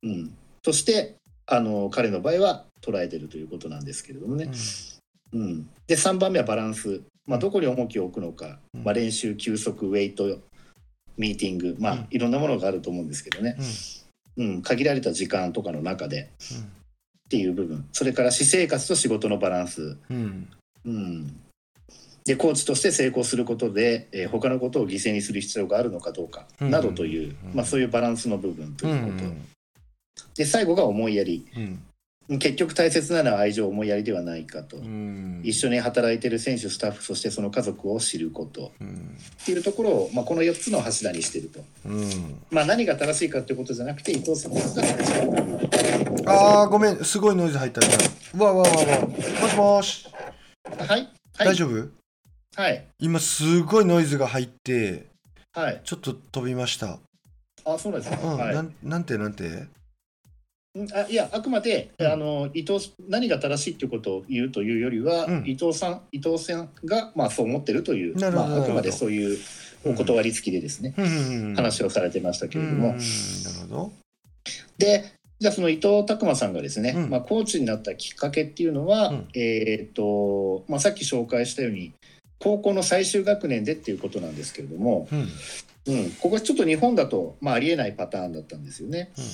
[0.03, 0.11] うん。
[0.11, 0.17] うん。
[0.17, 1.17] うん、として
[1.47, 4.51] あの彼の場合は捉えてるということなんですけれどもね。
[5.33, 8.85] うん、で3番目はバランス、まあ、どこに重きを置くのか、うん。
[8.85, 10.39] まあ、練習休息ウェイト
[11.17, 11.77] ミーティング。
[11.79, 12.07] まあ、うん。
[12.11, 13.57] いろんなものがあると思うんですけどね、
[14.37, 14.47] うん。
[14.47, 16.59] うん、限られた時間とかの中でうん。
[16.61, 16.63] っ
[17.29, 17.89] ていう部分。
[17.93, 20.49] それから私生活と仕事のバランス、うん。
[20.85, 21.41] うん、
[22.25, 26.71] でコーチとして成功することで、えー他のことを犠牲にする必要があるのかどうかうん。
[26.71, 27.55] などという、うん。
[27.55, 29.47] まあ、そういうバランスの部分とういうこと、ん
[30.37, 31.47] で最後が思いやり。
[31.57, 32.39] うん。
[32.39, 35.43] 結局大切なのは愛情思いやりではないかと、うん。
[35.45, 38.73] 一緒に働いている選手スタッフそしてその家族を知ること。
[38.81, 39.17] うん。
[39.43, 42.41] っていうところを、まあ、この4つの柱にしていると、うん。
[42.51, 47.05] まあ、何が正しいかってことじゃなくて伊藤さんが正しいかあーごめん。
[47.05, 47.83] すごいノイズ入った
[48.35, 50.07] うわうわうわうわもしもし。
[50.79, 50.89] はい。
[50.89, 51.09] はい。
[51.37, 52.04] 大丈夫？
[52.57, 52.85] はい。
[52.99, 55.07] 今すごいノイズが入って
[55.53, 55.81] はい。
[55.85, 56.99] ちょっと飛びました。
[57.65, 58.55] あそうなんですか、うんはい。
[58.55, 59.45] なんなんてなんて？
[60.77, 62.07] うんあいやあくまで、うん。
[62.07, 65.45] あの伊藤何が正しいっていうことを言うというよりは、うん。
[65.47, 69.39] 伊藤さん伊藤さんがまあそう思ってるというなるほどまあ、あくまでそういう
[69.85, 73.01] お断り付きでですね、うん話をされてましたけれども、うんなる
[73.69, 73.93] ほど。
[74.79, 77.11] でじゃあその伊藤拓磨さんがですね、うん。
[77.11, 79.29] まあ、コーチになったきっかけっていうのは、うん。
[79.35, 81.93] えーっとまあ、さっき紹介したように
[82.45, 85.29] 高校の最終学年でっていうことなんですけれども、うん。
[85.87, 89.13] うん、ここはちょっと日本だと、まあ、ありえないパターンだったんですよね。
[89.17, 89.25] うん。
[89.25, 89.27] っ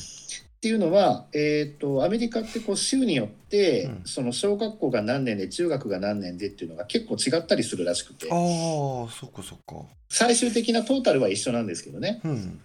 [0.61, 4.03] ていうのは、えー、とアメリカってこう州によって、うん。
[4.05, 8.29] その小学校が何年で中学が何年でっていうのが結構違ったりするらしくて。
[8.31, 9.87] ああそっかそっか。
[10.09, 12.21] 最終的なトータルは一緒なんですけどね。
[12.23, 12.61] うん。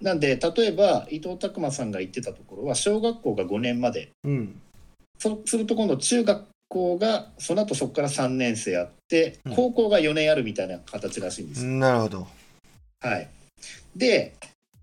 [0.00, 4.10] なんで例えば伊藤拓磨さんが言ってたところは小学校が5年まで。
[4.22, 4.60] うん。
[5.18, 9.54] そうすると今度中学校がその後そこから3年生あってうん。
[9.54, 11.70] 高校が4年あるみたいな形らしいんですよ。
[11.70, 12.26] なるほど。
[13.00, 13.28] はい、
[13.94, 14.34] で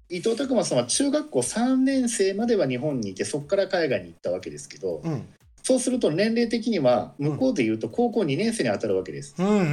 [0.10, 5.28] 伊藤拓磨さんは中学校3年生までは日本にいてそこから海外に行ったわけですけどうん。
[5.64, 9.36] そうすると年齢的には向こうでいうと高校2年生に当たるわけです。
[9.38, 9.48] うん。
[9.48, 9.70] うんうんうう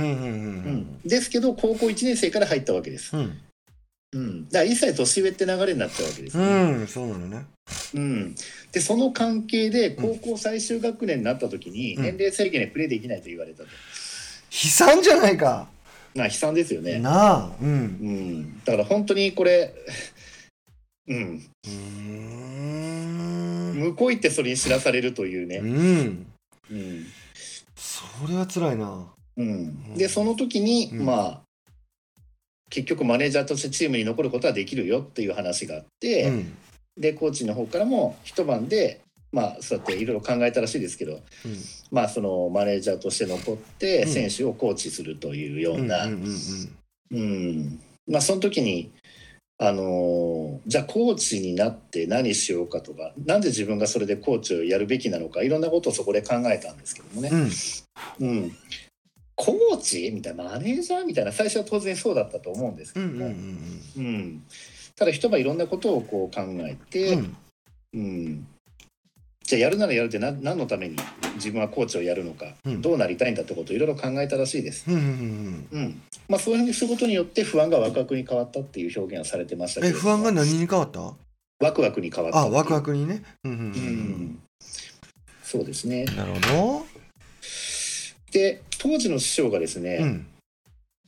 [0.71, 3.17] んですけど高校1年生から入ったわけです。
[3.17, 3.39] うん。
[4.15, 6.71] うん、だから一切年上って流れになっちゃうわけです、うね。
[6.85, 6.87] ん。
[6.87, 7.45] そうなのね。
[7.95, 8.35] うん
[8.73, 12.03] でその関係で高校最終学年になった時にうん。
[12.03, 13.65] 年齢制限でプレーできないと言われたと。
[13.65, 13.71] 悲
[14.71, 15.69] 惨じゃないか。
[16.15, 16.99] まあ悲惨ですよね。
[16.99, 17.51] なあ。
[17.61, 17.69] うん。
[17.69, 19.75] うん、だから本当にこれ、
[21.09, 21.71] うん、うー
[23.73, 23.75] ん。
[23.79, 25.59] 向こう行ってそれに知らされるといううね。
[25.61, 26.27] ん。
[26.71, 27.07] うん。
[27.77, 29.13] それは辛いな。
[29.37, 31.07] うん、でその時に、うん。
[31.07, 31.49] まあ
[32.71, 36.55] 結局マネージャーとしてチームに残ることはできるよっていう話があって、うん
[36.99, 39.01] でコーチの方からも一晩で
[39.33, 41.21] まあそうやっていろいろ考えたらしいですけど、
[41.91, 44.09] まあそのマネージャーとして残ってうん。
[44.09, 46.25] 選手をコーチするというよううんな、うん
[47.13, 47.19] うん。
[47.19, 47.81] うん。
[48.09, 48.91] まあその時に。
[49.61, 57.31] あのーじゃあコーチになって何しようかとかなんで自分がそれでコーチをやるべきなのかいろんなことをそこで考えたんですけどもね、
[58.21, 58.29] うん。
[58.29, 58.57] うん、
[59.35, 63.35] コーチみたいなマネージャーみたいな最初は当然そうだったと思うんですけうんうんども、うん。
[63.97, 64.43] うん
[64.99, 67.37] ただ一晩いろんなことをこう考えうて、ん。
[67.95, 68.47] うん。
[69.45, 70.97] じゃあやるならやるって何何のために
[71.37, 72.83] 自分はコーチをやるのか、うん。
[72.83, 74.85] どうなりたいんだってことをいろいろ考えたらしいです。
[74.89, 75.69] うんうんうん。
[75.71, 76.03] うん。
[76.29, 79.95] まあ、そういうふうにすることによって不安がワクワクに変わったっていう表現をされてましたけど。
[79.95, 81.01] も不安が何に変わった？
[81.61, 83.23] ワクワクに変わったあワクワクにね。
[83.45, 83.73] うんうんううん。
[83.73, 84.43] ん
[85.43, 86.05] そうですね。
[86.05, 86.85] なるほ
[88.33, 90.27] で当時の師匠がですね、どうん。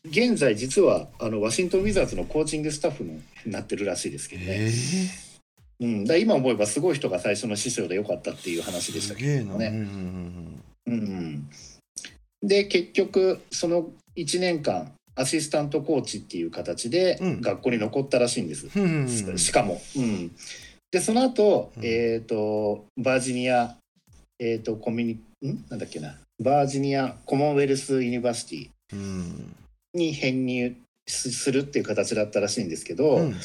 [0.06, 5.30] 現在実はあのワシントン・ウィザーズのコーチングスタッフになってるらしいですけどね、ええ
[5.80, 9.68] うん、だ今思えばすごい人が最初の師匠でよかったっていう話でしたけどもね。
[9.68, 11.48] うんうん、
[12.42, 17.40] で結局その1年間アシスタントコーチっていう形でうん。
[17.40, 19.38] 学校に残ったらしいんです、うんうんうん。
[19.38, 19.80] しかも。
[19.96, 20.30] うん、
[20.90, 21.84] でその後、うん。
[21.84, 23.76] えっ、とバージニア、
[24.38, 25.64] えっとコミュニん？
[25.68, 26.18] なんだっけな。
[26.42, 29.54] バージニアコモンウェルス・ユニバーシティうん。
[29.94, 30.76] に編入
[31.10, 33.36] すするっていう形だったらしいんですけど、うん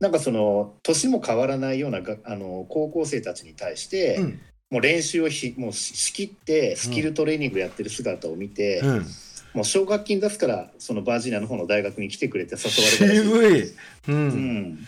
[0.00, 4.40] なんかその年も変わらないようながあの高校生たちに対して、うん
[4.70, 9.06] もう練習をひもうし仕切ってスキルトレーニングやってる姿を見て、うん
[9.54, 13.22] もう奨学金出すからそのバージニアの方の大学に来てくれって誘われた。
[13.22, 13.68] 渋い。
[13.68, 13.76] う。
[14.08, 14.28] うん
[14.72, 14.78] ん、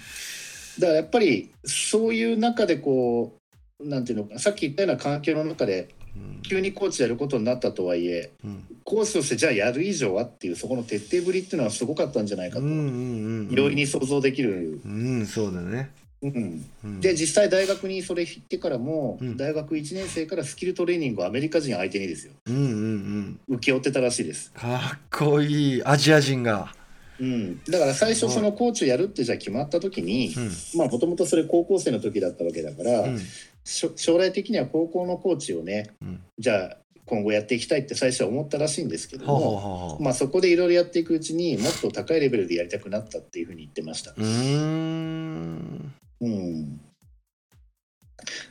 [0.81, 3.37] だからやっぱりそういう中でこ
[3.79, 5.96] うなんていうのかさっき言ったような環境の中でうん
[6.43, 8.65] 急にコーチやることになったとはいえうん。
[8.85, 12.65] コーチとしてじゃあやる以上はっていうそこの徹底ぶりっていうのはすごかったんじゃないかと。
[12.65, 15.91] 容易に想像できる、うん、そうだね。
[16.23, 17.01] うん、うん。
[17.01, 19.37] で実際大学にそれ行ってからも、うん。
[19.37, 22.33] 大学1年生からスキルトレーニングをアメリカ人相手にですよ。
[22.47, 23.57] うんうんうん。
[23.57, 25.85] 請け負ってたらしいです、かっこいい。
[25.85, 26.73] アジア人が。
[27.19, 30.35] うん、だから最初そのコーチをやるってじゃあ決まった時に
[30.75, 33.21] もともとそれ高校生の時だったわけだから、うん
[33.67, 36.23] 将来的には高校のコーチをねうん。
[36.39, 39.99] じゃあ今後やっていきたいって最初は思ったらしいんですけども。
[40.01, 44.11] まあ、そこでいろいろやっていくうちにもっと高いレベルでやりたくなったっていうふうに言ってました。
[44.11, 45.93] うーん。
[46.21, 46.81] うん、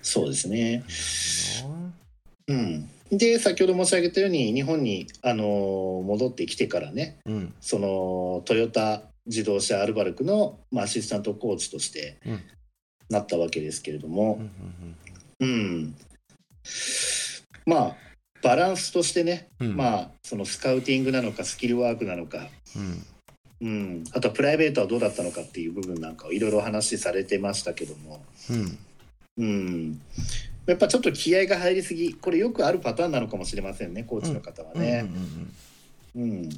[0.01, 0.84] そうですね。
[2.47, 7.53] うん、で先ほど申し上げたように日本に、あのー戻ってきてからねうん。
[7.59, 12.39] そのトヨタ自動車アルバルクの、まあ、アシスタントコーチとしてうん
[13.09, 14.39] なったわけですけれどうんも、
[15.39, 15.95] うん
[17.65, 17.95] まあ
[18.41, 19.75] バランスとしてね、うんうん。
[19.75, 23.05] まあそのスカウティングなのかスキルワークなのか、うん。
[23.61, 28.77] うん、あとはプライベートはどうだったのかっていう部分なんかをいろいろ話されてましたけども、うん。
[29.37, 30.01] うん、
[30.65, 35.09] やっぱちょっと気合が入りすぎこれよくあるパターンなのかもしれませんねコーチの方はね。
[36.15, 36.49] うん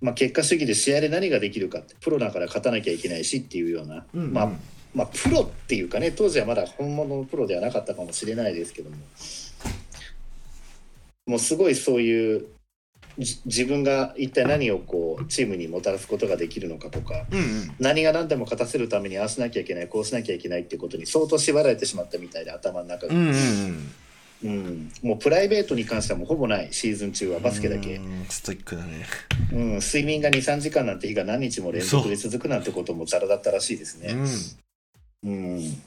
[0.00, 4.32] まあ、結果主義で試合で何ができるかってプロだから勝たなきゃいけないしっていうような、うんうん。
[4.32, 4.52] まあ、
[4.94, 8.96] まあプロっていうかね当時はまだ本物のプロではなかったかもしれないですけども。
[11.26, 12.46] もうすごいそういう
[13.18, 17.74] じ自分が一体何をこうチームにもたらすことができるのかとかうんうん。
[17.78, 23.94] 何が何でも勝たせるためにああしなきゃいけないこうしなきゃいけないっていうことに相当縛られてしまったみたいで頭の中が、うんうんうん。
[24.42, 24.92] うん。
[25.02, 29.04] もうプライベートに関してはもうほぼないシーズン中はバスケだけ、うんストイックだね。
[29.52, 34.14] うん、睡眠が23時間なんて日が何日も連続で続くなんてこともざらだったらしいですね。
[35.22, 35.82] うん、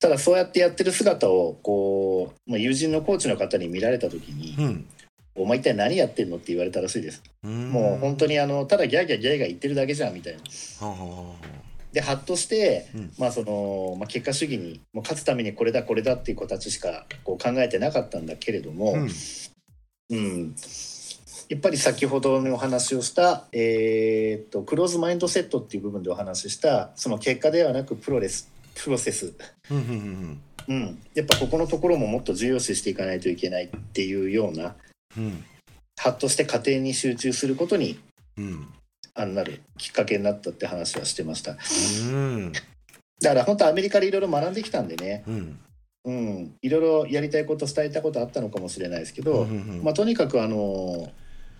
[0.00, 4.86] ただそうやってやってる姿をこう、まあ、友人のコーチの方に見られた時にうんうん
[5.36, 7.22] 「お前一体何やってんの?」って言われたらしいです。
[7.42, 10.40] うんもう本当にあのただギャーギャーギャーギャー言ってるだけじゃんみたいな。
[11.92, 19.10] でハッとして、うんまあそのまあ、結果主義にもう勝つためにこれだこれだっていう子たちしかこう考えてなかったんだけれども、あうん
[20.10, 20.54] うん、
[21.48, 29.34] やっぱり先ほどのお話をした、えーっとクローズマインドセットっていう部分でお話ししたその結果ではなくプロレスプロセス、
[29.70, 34.76] うんうんうん、やっぱここのところももっと重要視していかないといけないっていうような
[35.16, 35.44] うん。
[36.00, 37.98] ハッとして家庭に集中することに
[38.36, 38.68] うん。
[39.14, 41.52] あのなるきっかけになったって話はしてました。
[41.52, 42.52] うん。
[43.20, 45.58] だから本当アメリカでいろいろ学んできたんでね、うん。
[46.06, 51.10] うん、いろいろやりたいこと伝えたいことあったのかもしれないですけど、うんうんまあ、とにかくあの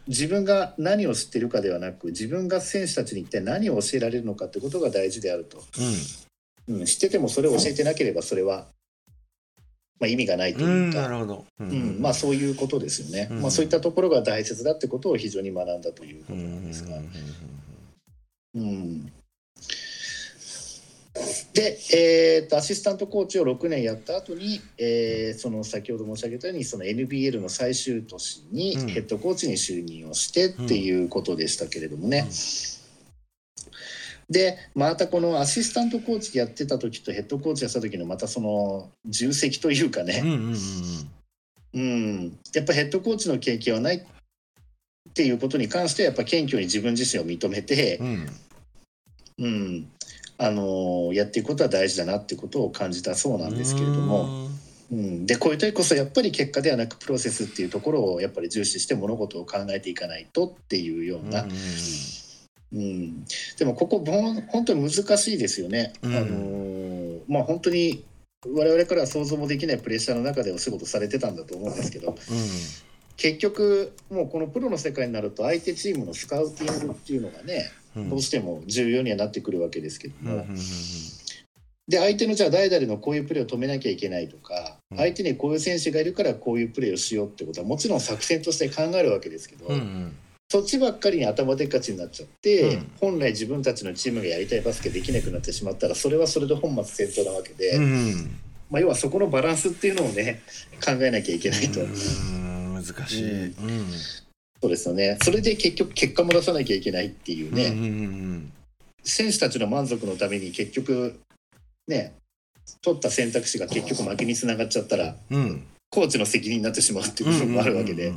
[0.07, 5.63] 自分が何を知ってるかではなく自分が選手たちに一体何を教えられるのかってことが大事であると、
[6.69, 8.67] うん、知っててもそれを教えてなければそれは、
[10.01, 12.01] まあ、意味がないとうんうんいうか、ううん。
[12.01, 13.43] まあ、そういうことですよね、うん。
[13.43, 16.97] まあ、そういったところが大切だってことを非常に学んだということうんうんなんですが。
[16.97, 18.63] うん。
[18.63, 19.13] うん
[21.55, 28.89] で、えーとアシスタントコーチを6年やった後に、えーその先ほど申し上げたようにその NBL の最終年にうん。
[28.89, 32.29] ヘッドコーチに就任をしてっていうことでしたけれどもね。
[34.29, 40.55] でまたこのアシスタントコーチやってた時とヘッドコーチやった時のまたその重責というかね、うんうんうん
[41.75, 43.97] うん、やっぱヘッドコーチの経験はない。
[43.97, 48.29] っていうことに関してやっぱ謙虚に自分自身を認めて、うん。
[49.37, 49.91] うん、
[50.39, 54.49] あのーやっていくことは大事だなっていうことを感じたそうなんですけれども、
[54.91, 61.51] うん、でこういう時こそやっぱり結果ではなくプロセスっていうところをやっぱり重視して物事を考えていかないとっていうような、うん
[62.73, 63.25] うん、
[63.57, 64.05] でもここ
[64.49, 65.93] 本当に難しいですよね。
[66.03, 66.17] うん。
[66.17, 68.05] あのーまあ本当に
[68.47, 72.17] 我々からは想像もできないプレッシャーの中でお仕事されてたんだと思うんですけど。
[73.17, 80.47] 結局もうこのプロの世界になると相手チームのスカウティングっていうのがねうんどうしても重要にはなってくるわけですけども、
[81.87, 84.99] で相手のじゃあ誰々のこういうプレーを止めなきゃいけないとか、うん。
[84.99, 90.17] 相手にこういう選手がいるからこういうプレーをしようってことはもちろん作戦として考えるわけですけど、うんうん。
[90.49, 92.93] そっちばっかりに頭でっかちになっちゃって、うん。
[93.01, 98.39] 本来自分たちのチームがやりたいバスケできなくなってしまったらそれはそれで本末転倒なわけで、うん
[98.71, 100.43] まあ、要はそこのバランスっていうのをね
[100.85, 103.47] 考えなきゃいけないと、うん難しい。
[103.47, 103.87] うん
[104.65, 105.19] そうですよね。
[105.21, 108.53] それで結局結果も出さなきゃいけないっていうね、うんうん
[109.07, 111.21] 選手たちの満足のために結局
[111.87, 112.15] ね
[112.81, 118.07] 取った選択肢が結局負けにつながっちゃったらうんうんコーチの責任になってしまうっていう部分もあるわけで。
[118.09, 118.17] うん。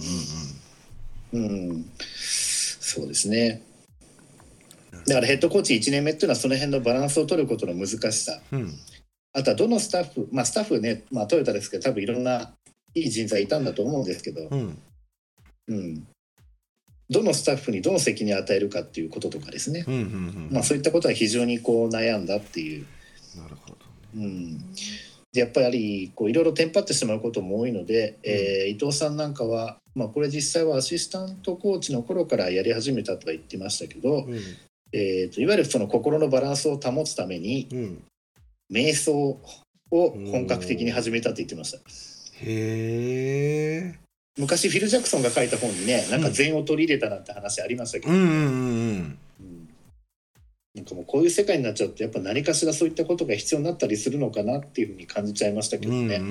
[1.33, 3.61] うんうんそうですね。
[5.05, 8.39] だからヘッドコーチ1年目っていうのはその辺のバランスを取ることの難しさ。
[8.53, 8.73] うんうん
[9.33, 12.53] あとはどのスタッフまあスタッフね、まあ、トヨタですけど多分いろんな
[12.95, 14.77] いい人材いたんだと思うんですけど、うん。
[15.67, 16.07] うん、
[17.09, 20.49] どのスタッフにどの責任を与えるかっていうこととかですね、うんうんうん。
[20.51, 22.85] まあ、そういったことは非常にこう悩んだっていう。
[23.37, 23.77] なるほど。
[24.15, 24.73] うん、
[25.31, 34.39] でやっぱりこういろいろテンパってしまうことも多いので、えー伊藤さんなんかは、まあ、これ実際はアシスタントコーチの頃からやり始めたとは言ってましたけど、うん。
[34.91, 38.03] えーといわゆるその心のバランスを保つためにうん。
[38.71, 39.39] 瞑想
[39.91, 41.77] を本格的に始めたって言ってました。
[42.45, 44.06] へえ
[44.37, 49.69] 昔フィル・ジャクソンが書いた本にねなんか禅を取り入れたなんて話ありましたけど、うんうんうんうん。
[50.75, 56.21] なんかもうこういう世界になっちゃうとやっぱ何かしらそういったことが必要になったりするのかなっていうふうに感じちゃいましたけどね。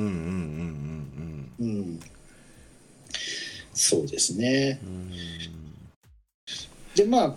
[3.74, 4.78] そうですね。
[4.82, 5.10] うん。
[6.94, 7.34] でまあ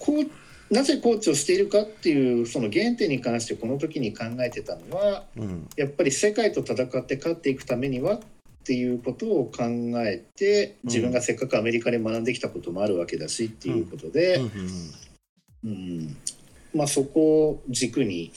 [0.00, 5.68] こうなぜコーチをしているかっていうその原点に関してこの時に考えてたのはうん。
[5.76, 8.20] やっぱり世界と戦って勝っていくためにはっ
[8.64, 9.64] ていうことを考
[10.06, 14.36] えて自分がせっかくアメリカで学んできたこともあるわけだしっていうことで、
[15.64, 16.16] うんうん
[16.74, 18.32] まあ、そこを軸に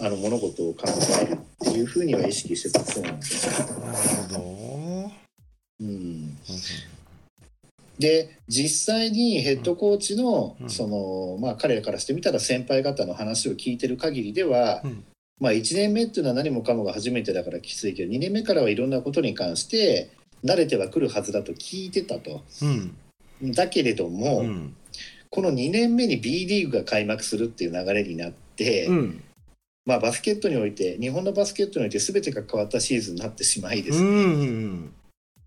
[0.00, 0.84] あの物事を考
[1.22, 3.52] えるっていうふうには意識してたそうなんですよ。
[3.78, 3.98] なる
[4.28, 5.12] ほど。
[5.80, 6.36] うん。
[7.98, 10.70] で実際にヘッドコーチの,、うん。
[10.70, 15.04] そのまあ、彼らからしてみたら先輩方の話を聞いてる限りでは、うん
[15.40, 20.10] まあ、1年目っていうのは何もかもが初めてだからきついけど2年目からはいろんなことに関して
[20.44, 22.42] 慣れてはくるはずだと聞いてたと。
[22.62, 23.52] うん。
[23.52, 24.76] だけれども、うん。
[25.30, 29.24] この2年目に B リーグが開幕するっていう流れになって、うん。
[29.84, 34.94] まあ、バスケットにおいて日本のバスケットにおいて全てが変わったシーズンになってしまいですね、うん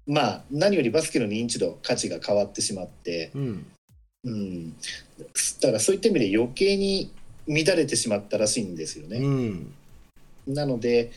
[0.08, 3.66] まあ何よりバスケの認知度価値が変わってしまって、うん。
[4.24, 4.76] うん、だ
[5.62, 7.12] からそういった意味で余計に
[7.48, 9.20] 乱れてしまったらしいんですようね。
[9.20, 9.74] ん
[10.48, 11.12] なので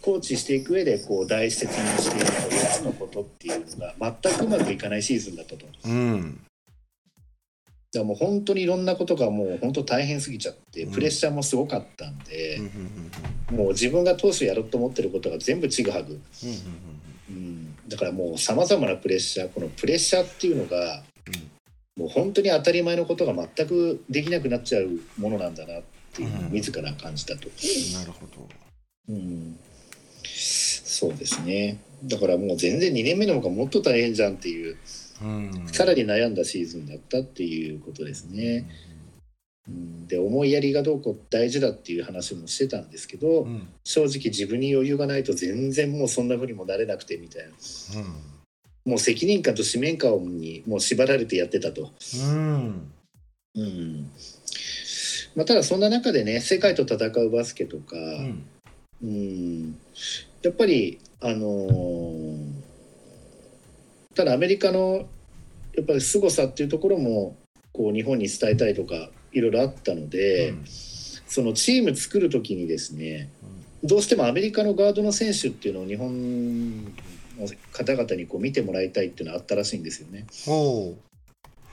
[0.00, 5.66] コーチしていく上でこう大切にしている4つのことっていうのが全くうまくいかないシーズンだったと。
[5.66, 6.40] だかうん。
[7.94, 10.92] らもう本当にいろんなことがもう本当大変すぎちゃってうん。
[10.92, 12.60] プレッシャーもすごかったんで
[13.50, 16.20] うん、もう自分が当初やろうと思ってることが全部ちぐはぐ。
[17.30, 21.02] うん、だからもうさまざまなプレッシャーこのプレッシャーっていうのが
[21.96, 25.82] もう本当に当たり前のことが全くできなくなっちゃうものなんだなっ
[26.12, 26.52] ていうのをうん。
[26.52, 27.48] 自ら感じたと、
[27.98, 28.48] なるほど。
[29.08, 29.58] うん、
[30.24, 31.78] そうですね。
[32.04, 34.76] だからもう全然2年目の方がもっと大変じゃんっていう
[35.22, 35.68] うん。
[35.72, 38.68] さらに悩んだシーズンだったっていうことですね、
[39.68, 43.68] うん、で思いやりがどうこう大事だっていう話もしてたんですけど、うん。
[43.84, 47.50] 正直自分に余裕がないと全然もうそんな風にもなれなくてみたいな
[48.84, 51.92] もう責任感と使命感にもう縛られてやってたと。
[52.20, 52.92] うん。
[53.56, 54.10] うん
[55.36, 58.44] まあ、ただそんな中でね世界と戦うバスケとか、うん。
[59.02, 59.78] うん。
[60.42, 62.64] やっぱりあのー
[64.14, 65.06] ただアメリカの
[65.76, 67.36] やっぱり凄さっていうところも
[67.72, 70.54] こう日本に伝えたいとかいろいろあったので、
[71.26, 73.28] そのチーム作る時にですね
[73.82, 76.90] どうしてもアメリカのガードの選手っていうのを日本の
[77.72, 80.26] 方々にこう見てもらいたいっていうのはあったらしいんですよね。
[80.44, 80.96] ほ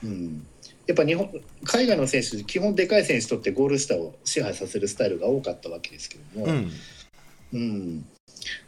[0.03, 0.07] う。
[0.07, 0.45] ん、
[0.87, 1.29] やっぱ日本
[1.63, 6.71] 海外の選手基本でかい選手とってゴール下を支配させるスタイルが多かったわけですけども、ううん。
[7.53, 8.05] うん。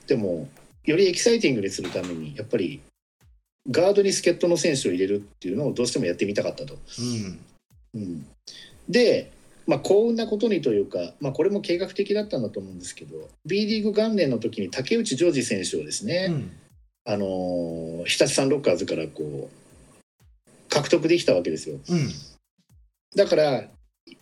[0.07, 0.47] でも
[0.85, 2.81] よりエキサイティングにするためにやっぱり
[3.69, 6.77] ガードに助っ人の選手を入れるっていうのをどうしてもやってみたかったと。
[6.99, 7.39] うん。
[7.95, 8.27] うん、
[8.89, 9.31] で、
[9.67, 16.51] まあ、幸運なことにというか、まあ、これも計画的だったんだと思うんですけど B リーグ元年の時に竹内ジョージ選手をですね、うん
[17.06, 21.78] あのー日立サンロッカーズからこう獲得できたわけですよ。
[21.89, 22.10] うん。
[23.16, 23.64] だから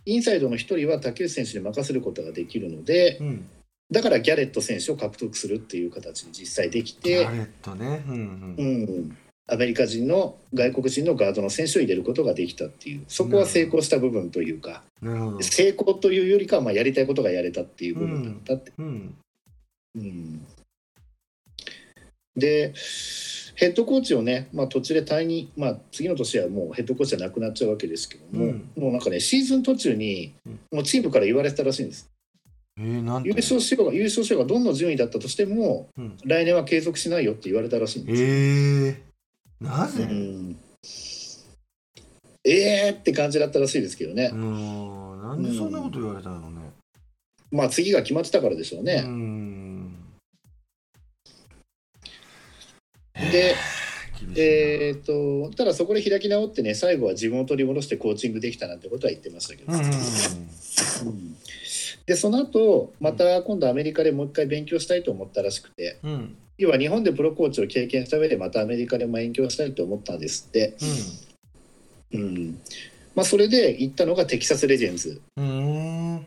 [0.05, 3.49] インサイドの一人は竹内選手に任せることができるのでうん。
[3.91, 8.03] だからギャレット選手を獲得するっていう形に実際できて、ガレットね。
[8.07, 9.17] うんうん、
[9.47, 14.81] アメリカ人の外国人のガードの選手を入れることができたっていうそこは成功した部分というか、
[15.41, 18.71] 成功というよりかはまあやりたいことがやれたっていう部分だったって。
[18.77, 19.15] うん。
[19.95, 20.45] うん
[22.35, 22.73] で
[23.55, 28.71] ヘッドコーチをね、まあ、途中で退任、まあ、次の年はもうヘッドコーチはなくなっちゃうわけですけども、うん。
[28.75, 30.59] もうなんかねシーズン途中にうん。
[30.71, 32.09] もうチームから言われてたらしいんです。
[32.77, 36.17] えーなんて優勝しようが優勝しようがどんな順位だったとしてもうん。
[36.23, 38.27] 来年は継続しないよって言われたらしいんえですよ。
[38.29, 38.95] ー
[39.59, 40.55] なうぜん。
[42.43, 44.31] えーって感じだったらしいですけどね。
[44.33, 44.35] う。
[44.35, 45.21] ん。
[45.21, 46.71] なんでそんなこと言われたのね。
[47.51, 49.03] まあ次が決まってたからでしょうね。
[49.05, 49.70] うん
[53.31, 53.55] で、
[54.35, 59.73] えーっとただそこで開き直ってね最後は自分を取り戻してコーチングできたなんてことは言ってましたけど。
[59.73, 61.35] うんうんうん。
[62.05, 65.97] でその後また今度アメリカでもう一回勉強したいと思ったらしくて。
[66.03, 66.11] うん。
[66.11, 70.75] うん要は日本でプロコーチを経験した上でまたアメリカでも勉強したいと思ったんですって、
[72.13, 72.59] うん。
[73.15, 76.25] まあ、それで行ったのがテキサス・レジェンズ、うんうん。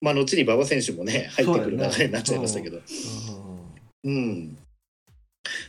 [0.00, 2.80] まあ、後に馬場選手もね入ってくる流れになっちゃいましたけど。
[4.04, 4.56] うん、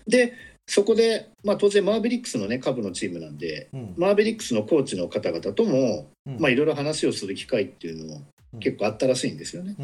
[0.08, 0.34] で
[0.68, 3.94] そこで、まあ、当然マーベリックスのね下部のチームなんでうん。
[3.98, 6.40] マーベリックスのコーチの方々ともうん。
[6.40, 8.22] まあいろいろ話をする機会っていうのも
[8.60, 9.76] 結構あったらしいんですよね。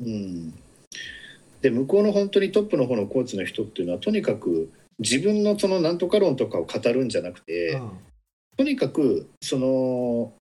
[0.00, 0.54] うん
[1.60, 7.90] で向こうの本当にトップの方のコーチの人っていうのはとにかく自分のそのなんとか論とかを語るんじゃなくて、うん。
[8.56, 10.32] とにかくその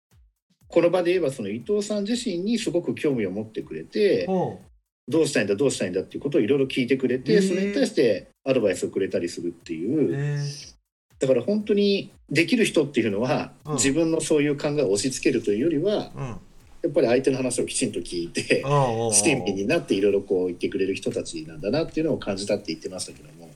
[0.67, 4.61] この場で言えばその伊藤さん自身にすごく興味を持ってくれてほ
[5.08, 7.47] どうしたいんだどうしたいんだっていうことをいろいろ聞いてくれへてー。
[7.47, 10.39] それに対してアドバイスをくれたりするっていう。
[11.20, 13.74] だから本当にできる人っていうのはうん。
[13.76, 16.38] 自分のそういう考えを押し付けるというよりはうん。
[16.84, 23.45] やっぱり相手の話をきちんと聞いてああスティーミーになっていろいろこう言ってくれる人たちなんだなっていうのを感じたって言ってましたけども。
[23.45, 23.52] へ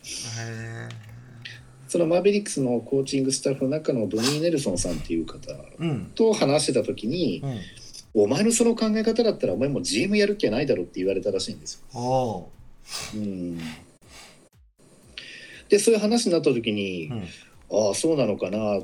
[1.88, 5.54] そのマーベリックスのコーチングスタッフの中のドニー・ネルソンさんっていう方
[6.16, 7.60] と話してた時にうん
[8.16, 12.00] 「お前のその考え方だったらお前もう GM やる気はないだろ」って言われたらしいんですよ。
[12.00, 12.50] お
[13.14, 13.60] ううん。
[15.68, 17.24] でそういう話になった時にうん。
[17.88, 18.80] ああそうなのかな、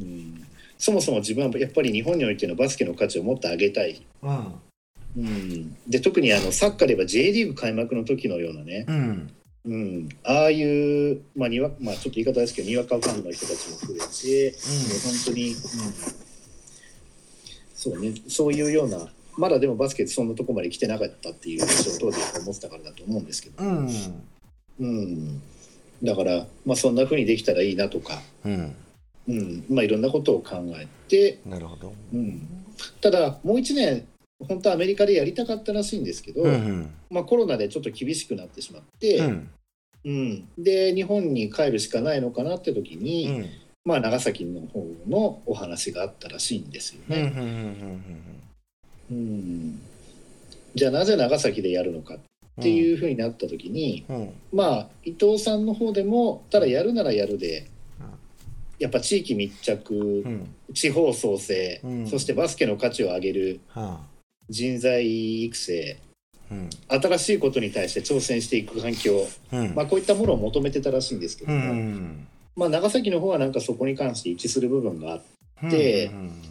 [0.00, 0.46] うん、
[0.78, 4.54] そもそも自分はやっぱり日本においてのバスケの価値をもっと上げたい、うん。
[5.16, 9.30] うん、で特にあのサッカーで言えば J リーグ開幕の時のようなね、うん。
[9.66, 14.58] うん、ああいう、まあにわまあ、ちょっと言い方ですけどにわかファンの人たちも増えて、も
[14.96, 15.56] う本当に、うん、
[17.78, 18.12] そうね。
[18.26, 23.88] そういうようなまだでもバスケってそんなとこまで来てなかったっていう印象を当時は思ってたからだと思うんですけど、うん。
[24.80, 25.42] うん、
[26.02, 28.74] だから、まあ、そんな風にできたらいいなとか、うん。
[29.28, 29.64] うん。
[29.70, 31.92] まあ、いろんなことを考えて、なるほど。
[32.12, 32.48] うん、
[33.00, 34.08] ただもう一年
[34.40, 39.50] 本当はアメリカでやりたかったらしいんですけど、うんまあ、コロナでちょっと厳しくなってしまって、うん。
[40.04, 43.46] うん、で日本に帰るしかないのかなって時うに、ん
[43.88, 47.32] まあ、長崎の方のお話があったらしいんですよね。
[49.10, 49.80] うん
[50.74, 52.18] じゃあなぜ長崎でやるのかっ
[52.60, 54.14] てういうふうになった時に、ん。
[54.14, 54.32] うん。
[54.52, 58.06] まあ伊藤さんの方でもただやるならやるでうん。
[58.78, 60.54] やっぱ地域密着うん。
[60.74, 62.06] 地方創生、うん。
[62.06, 64.00] そしてバスケの価値を上げるは
[64.50, 65.96] 人材育成
[66.50, 67.00] あうん。
[67.00, 69.74] 新しいことに対して挑戦していく環境、うん。
[69.74, 72.28] まあ、こういったものを求めてたらしいんですけどうも、ん
[72.58, 76.42] まあ、長崎の方はなんかそこに関して一致する部分があってでうん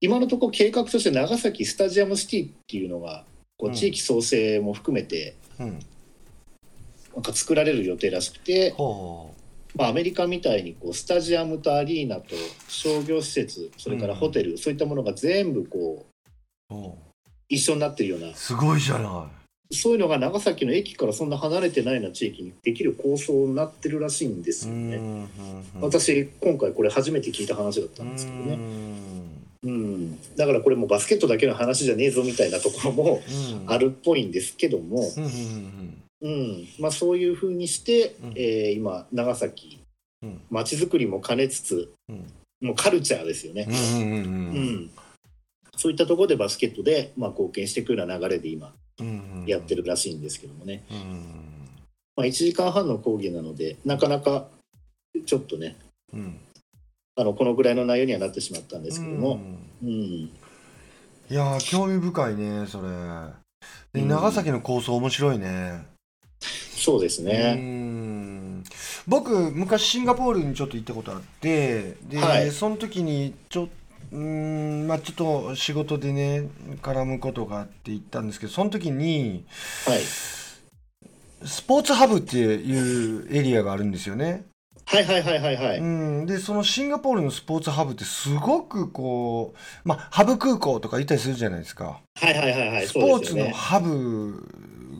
[0.00, 3.24] 今のところ計画として長崎スタジアムシティっていうのが
[3.56, 5.78] こううん地域創生も含めてうん
[7.14, 9.32] なんか作られる予定らしくて、ほ
[9.76, 12.34] まあ、アメリカみたいにこうスタジアムとアリーナと
[12.66, 16.06] 商業施設それからホテル、そういったものが全部こ
[16.70, 16.74] う
[17.48, 19.30] 一緒になってるようなうすごいじゃな
[19.74, 24.96] そういうのが長崎の駅からそんな離れてないような地域にできる構想になってるらしいんですいよね。
[24.96, 25.28] うん
[25.80, 28.58] 私今回これ初めて聞いた話だったんですけどね。
[29.64, 33.22] うん、だからこれもうバスケットだけの話じゃねえぞみたいなところも
[33.66, 38.32] あるっぽいんですけども、うんうんうんまあ、そういうふうにして、うん。
[38.36, 39.80] えー今長崎
[40.22, 40.40] うん。
[40.50, 42.26] まちづくりも兼ねつつうん。
[42.60, 43.66] もうカルチャーですよね。
[43.68, 44.66] うんうんううん。
[44.84, 44.90] ん。
[45.76, 48.72] そういったところでバスケットで、まあ、貢献していくような流れで今うん
[49.46, 51.68] やってるらしいんですけどもね、うん
[52.16, 54.46] まあ、1時間半の講義なのでなかなか
[55.26, 55.76] ちょっとね
[56.12, 56.38] うん。
[57.16, 59.40] あのこのぐらいの内容にはなってしまったんですけども、
[59.82, 60.30] うん
[61.30, 62.88] いやー興味深いねそれ。
[63.92, 64.08] でうん。
[64.08, 65.86] 長崎の構想面白いね。
[66.40, 67.54] そうですうね。
[67.54, 68.64] ん。
[69.06, 72.50] 僕昔シンガポールにちょっと行ったことあってで、はい。
[72.50, 73.68] その時にちょ
[74.14, 76.48] うんまあちょっと仕事でね
[76.82, 79.44] 絡むことがあって行ったんですけどその時に
[79.86, 79.98] はい、
[81.44, 84.44] スポーツハブっていうエリアがあるんですよね。
[84.86, 85.78] はいはいはいはいはい。
[85.78, 92.00] うん、でそのシンガポールのスポーツハブってすごくこうまあハブ空港とか言ったりするじゃないですか。
[92.20, 92.86] はいはいはいはい。
[92.86, 92.94] ス。
[92.94, 94.46] ポーツのハブ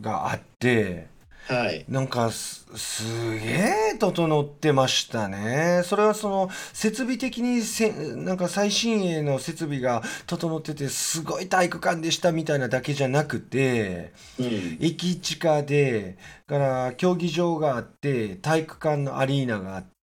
[0.01, 1.07] があって
[1.47, 1.85] はい。
[1.89, 2.31] なんか
[2.77, 3.47] すすげ
[3.95, 5.83] え整ってましたね。
[5.85, 14.79] それはその設備的にせなんか最新鋭の設備が整っててすごい体育館でしたみたいなだけじゃなくてうん。
[14.81, 16.17] 駅地下で
[16.47, 19.95] から競技場があって体育館のアリーナがあって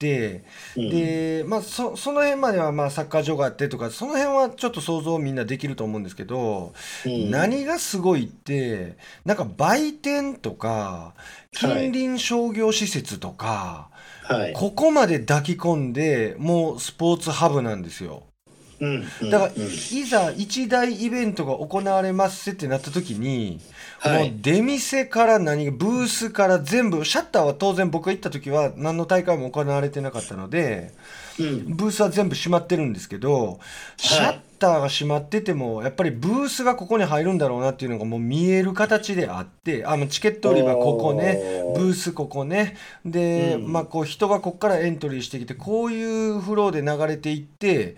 [0.76, 6.72] うん、でまあそその辺まではまあサッカー場があってとかその辺はちょっと想像みんなできると思うんですけど
[7.04, 8.96] うん何がすごいって
[9.26, 11.12] なんか売店とか
[11.52, 13.90] 近隣商業施設とか、
[14.22, 14.52] はい。
[14.52, 18.22] ここまで抱き込んでもうスポーツハブなんですよ
[18.80, 19.12] うん。
[19.20, 23.60] うんだから、うんいざ一大イベントが行われますってなった時に、
[24.04, 24.34] もうはい。
[24.40, 31.00] 出店から何がブースから全部シャッターは当然僕が行った時は何の大会も行われてなかったのでうん。
[31.38, 33.60] ブースは全部閉まってるんですけど
[33.96, 42.76] シャッターが閉まっててもやっぱりブースがここに入るんだろうなっていうのがもう見える形であってあのチケット売り場ここねブースここね。
[43.04, 43.72] で、うん。
[43.72, 47.96] まあこう人がここからエントリーしてきてこういうフローで流れていって、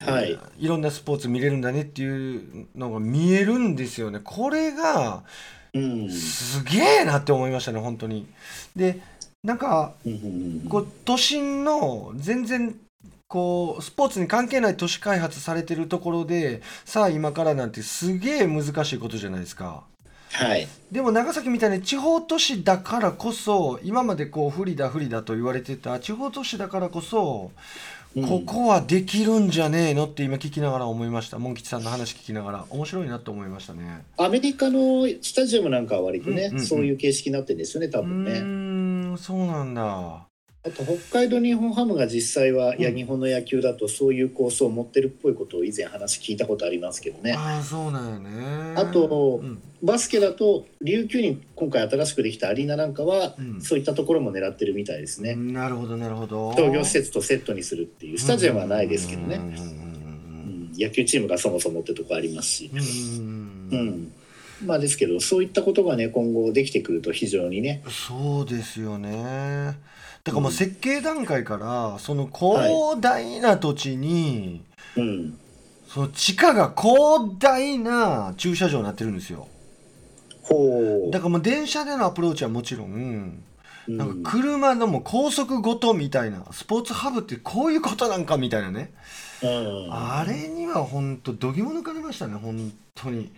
[0.00, 0.38] はい。
[0.58, 4.20] いろんなスポーツ見れるんだねっていうのが見えるんですよね。
[4.22, 5.24] これが
[5.74, 6.10] うん。
[6.10, 8.26] すげえなって思いましたね本当に。
[8.76, 9.00] で
[9.44, 9.94] なんか
[10.68, 12.74] こう都心の全然
[13.28, 19.84] こうスポーツに関係ない都市開発されてるところでさあ今からなんてすげえ難しいことじゃないですか。
[20.32, 20.66] はい。
[20.90, 27.52] でも長崎みたいに地方都市だからこそ今までこう不利だ不利だと言われてた地方都市だからこそ
[28.16, 28.26] うん。
[28.26, 31.38] ここはできるんじゃねえのって今聞きながら思いました。
[31.38, 32.64] モン吉さんの話聞きながら。
[32.70, 34.04] 面白いなと思いましたね。
[34.16, 36.66] アメリカのスタジアムなんかは割とね、うんうんうん。
[36.66, 38.40] そういう形式になってるんですよね、多分うね。
[39.18, 40.28] そうなんだ
[40.64, 47.32] あと北海道日本ハムが実際は、いやうん日本の野球だとそういう構想を持ってるっぽいことを以前話聞いたことありますけどね。
[47.32, 55.36] ああそうなんよねあとうんバスケだと琉球に今回新しくできたアリーナなんかは、うんそういったところも狙ってるみたいですね。
[55.36, 59.38] なるほどなるほど商業施設とセットにするっていうスタジアムはないですけどね。
[60.76, 62.70] 野球チームがそもそもってとこありますし。
[62.74, 64.12] うん。
[64.64, 67.82] まあですけどそういったことがね今後できてくると非常にね。
[67.88, 69.76] そうですよね。
[70.24, 74.62] だからもう設計段階からその広大な土地に、
[74.96, 75.38] うん。
[75.86, 79.48] その地下が広大な駐車場になってるんですよ。
[80.42, 81.10] ほう。
[81.10, 83.44] だからもう電車でのアプローチはもちろんうん。
[83.96, 88.92] なんか車のもう高速ごとみたいなスポーツハブってこういうことなんかみたいなね。
[89.42, 92.72] うん、あれには本当どぎも抜かれましたね本
[93.02, 93.30] 当に。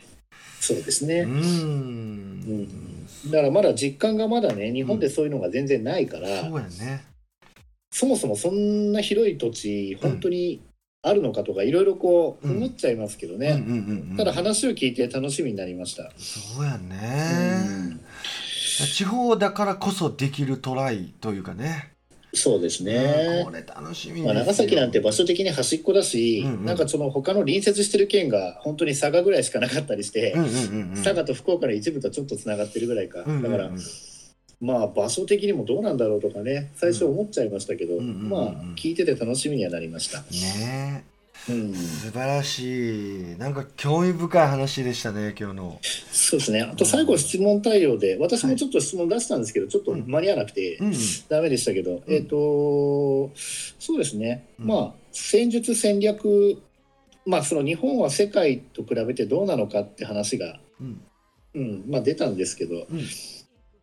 [0.60, 1.20] そうですね。
[1.20, 3.06] うーん。
[3.30, 7.04] だからまだ実感がまだね日本でそういうのが全然ないから、そうやね。
[7.92, 10.62] そもそもそんな広い土地本当に
[11.02, 12.56] あるのかとかいろいろこううん。
[12.58, 14.16] 思っちゃいますけどね、うんうんうんうん。
[14.16, 17.98] ただ話を聞いて楽しみになりました、そうやね。
[18.94, 21.92] 地方だからこそできるトライというかね
[22.32, 26.64] そうですうんねこ、れ楽しみまあ、よ長崎なんて場所的に端っこだし、うんうん。
[26.64, 30.54] なんかその他の隣接してる県が本当に佐賀ぐらいしかなかったりして、うんうんうん
[30.90, 31.02] うん。
[31.02, 33.42] 佐賀と福岡の一部とちょっとつながってるぐらいか、うんうんうん。
[33.42, 33.70] だから
[34.60, 38.28] まあ場所的にもどうなんだろうとかね最初思っちゃいましたけど、うんうんうんうん。
[38.28, 41.04] まあ聞いてて楽しみにはなりました、ね
[41.48, 43.36] うん、え素晴らしい。
[43.38, 45.78] なんか興味深い話でしたね今日の。
[45.82, 46.62] そうですね。
[46.62, 50.86] あと最後質問対応で私もちょっと質問出したんですけど、ちょっと間に合わなくて、うん。
[50.88, 50.94] うん
[51.28, 53.30] ダメでしたけど、えっ、と
[53.78, 54.66] そうですね、うん。
[54.66, 56.60] まあ戦術戦略
[57.26, 61.00] まあその日本は世界と比べてどうなのかって話が、うん。
[61.54, 61.84] うん。
[61.88, 62.86] まあ、出たんですけど、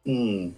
[0.06, 0.14] うん。
[0.14, 0.56] うん。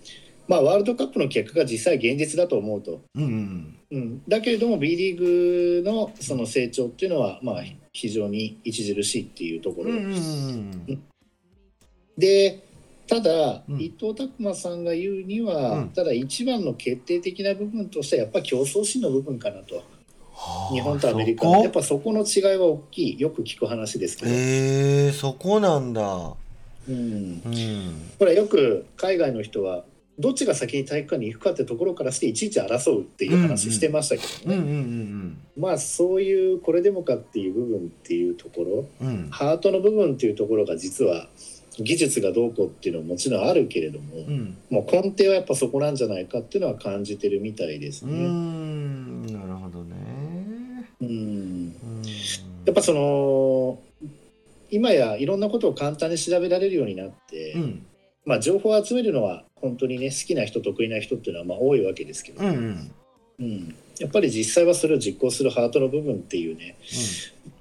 [0.48, 4.02] まあワールドカップの結果が実際現実だと思うと、うんうん。
[4.02, 11.04] うん、だけれども B リーグのその成長っていうのはまあ非常に著しいっていうところ、うん
[12.18, 12.64] で
[13.10, 13.82] ただ、うん。
[13.82, 15.90] 伊藤拓磨さんが言うには、うん。
[15.90, 19.78] ただ一番の決定的な部分としてはやっぱ競争心の部分かなと。
[19.78, 23.20] はあ日本とアメリカやっぱそこの違いは大きい。
[23.20, 26.36] よく聞く話ですけど、へえそこなんだ。
[26.88, 28.12] うん、うん。
[28.20, 29.84] ほらよく海外の人は
[30.20, 39.08] どっちが先に体育館に行くかってところからしていちいち争うっていう話してましたけどね、まあそういうこれでもかっていう部分っていうところうん。
[39.08, 41.28] うんハートの部分っていうところが実は
[41.78, 44.58] 技術がどうこうっていうのはもちろんあるけれども、うん。
[44.70, 48.12] もう根底はやっぱそこなんじゃないかっていうのは感じてるみたいですね。
[48.12, 49.26] ん。
[49.28, 49.96] なるほどね。
[51.02, 51.08] うん。
[51.08, 51.76] うん。
[52.66, 53.80] やっぱその
[54.72, 57.86] 今やいろんなことを簡単に調べられるようになって、うん
[58.30, 62.92] まあ、情報を集めるのは本当にね好きな人得意な人っていうのはまあ多いわけですけど、うんうん。
[63.40, 63.76] うん。
[64.00, 66.78] やっぱり実際はそれを実行するハートの部分っていうね、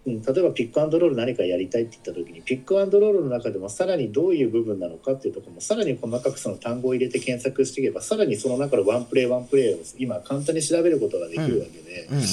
[0.07, 12.24] うん、例えばピックアンドロール何かやりたいって言った時にピックアンドロールの中でもさらにどういう部分なのかっていうところもさらに細かくその単語を入れて検索していけばさらにその中のワンプレーワンプレーを今簡単に調べることができるわけで、うんうん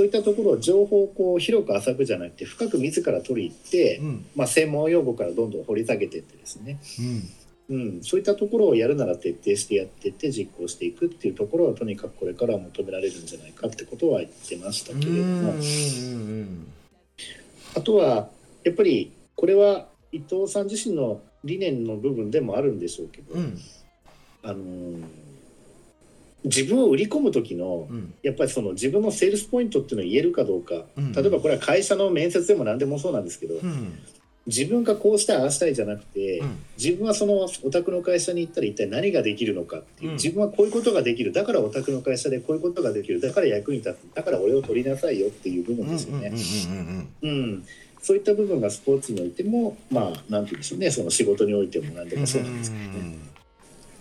[0.00, 4.26] そういったところを情報をこう広く浅くじゃなくて深く自ら取り入って、うん。
[4.34, 6.80] まあ、専門用語からどんどん掘り下げていってですね、
[7.68, 7.76] うん。
[7.76, 16.66] うん、そういったところをやるなら徹底してやっていって実行していくっていうところはとにかくこれからは求められるんじゃないかってことは言ってましたうんけれども、うん。
[17.76, 18.30] あとは
[18.64, 23.58] やっぱりこれは伊藤さん自身の理念の部分でもあるんでしょうけど、うん。
[24.44, 25.29] あのー
[26.44, 28.14] 自分を売り込む時のうん。
[28.22, 33.98] やっぱりその自分のセールスポイントっていうのを言えるかどうか、うん例えばこれは会社の面接でも何でもそうなんですけど、うん。
[34.46, 36.58] 自分がこうしたいああしたいじゃなくて、うん。
[36.78, 40.16] 自分はそのお宅の会社に行ったら一体何ができるのかっていう、うん。
[40.16, 41.32] 自分はこういうことができる。
[41.32, 43.20] だからお宅の会社でこういうことができる。
[43.20, 44.14] だから役に立つ。
[44.14, 46.32] だから俺を取りなさいよっていう部分ですよね。
[47.22, 47.64] うん
[48.02, 50.90] そういった部分がスポーツにおいてもまあなんて言うんでしょうね。
[50.90, 53.18] その仕事においても何でもそうなんですけどね、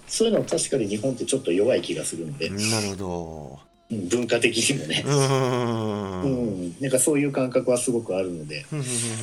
[0.10, 3.60] そういうの確かに日本ってちょっと弱い気がするので、うんなるほど。
[3.64, 6.68] うん文化的にもね、ううん。
[6.70, 8.64] んなんかそういう感覚はすごくあるので。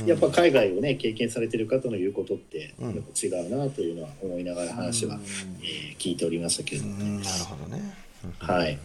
[0.06, 2.94] やっぱ海外をね経験されてる方の言うことってうん。
[2.96, 5.20] やっぱ違うなというのは思いながら話は、
[5.60, 7.94] えー聞いておりましたけれども、うんなるほどね。
[8.38, 8.76] はい。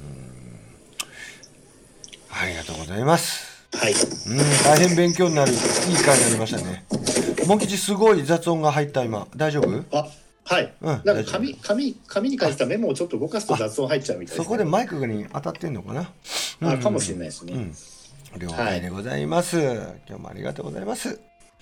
[2.30, 3.65] ありがとうございます。
[3.73, 3.94] はい。
[3.94, 4.38] うん。
[4.64, 5.57] 大変勉強になるいい
[6.06, 6.86] 回になりましたね。
[7.48, 9.28] モン吉すごい雑音が入った今。
[9.36, 9.98] 大丈夫？
[9.98, 10.07] あ
[10.43, 10.73] はい。
[10.81, 16.11] うんなんか紙紙紙に書いてたメモをちょっと動かすと雑音入っちゃうみたいです、ね、そこでマイクに当たってんのかな？
[16.73, 17.73] あかもしれないですね、うん。
[18.39, 19.59] 了解でございます、
[20.07, 21.09] 今日もありがとうございます。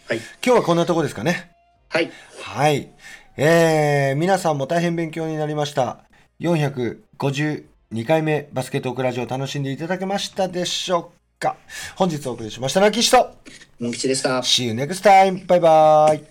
[0.08, 0.18] はい。
[0.44, 1.52] 今日はこんなとこですかね？
[1.90, 2.12] はい。
[2.42, 2.90] はい。
[3.38, 6.00] えー、皆さんも大変勉強になりました。
[6.40, 11.56] 451 2回目バスケットオークラジオ楽しんでいただけましたでしょうか？
[11.96, 13.36] 本日お送りしましたのは岸と。
[13.80, 14.40] モン吉でした。
[14.40, 15.46] See you next time!
[15.48, 16.24] バイバイ。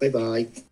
[0.00, 0.63] バイバイ。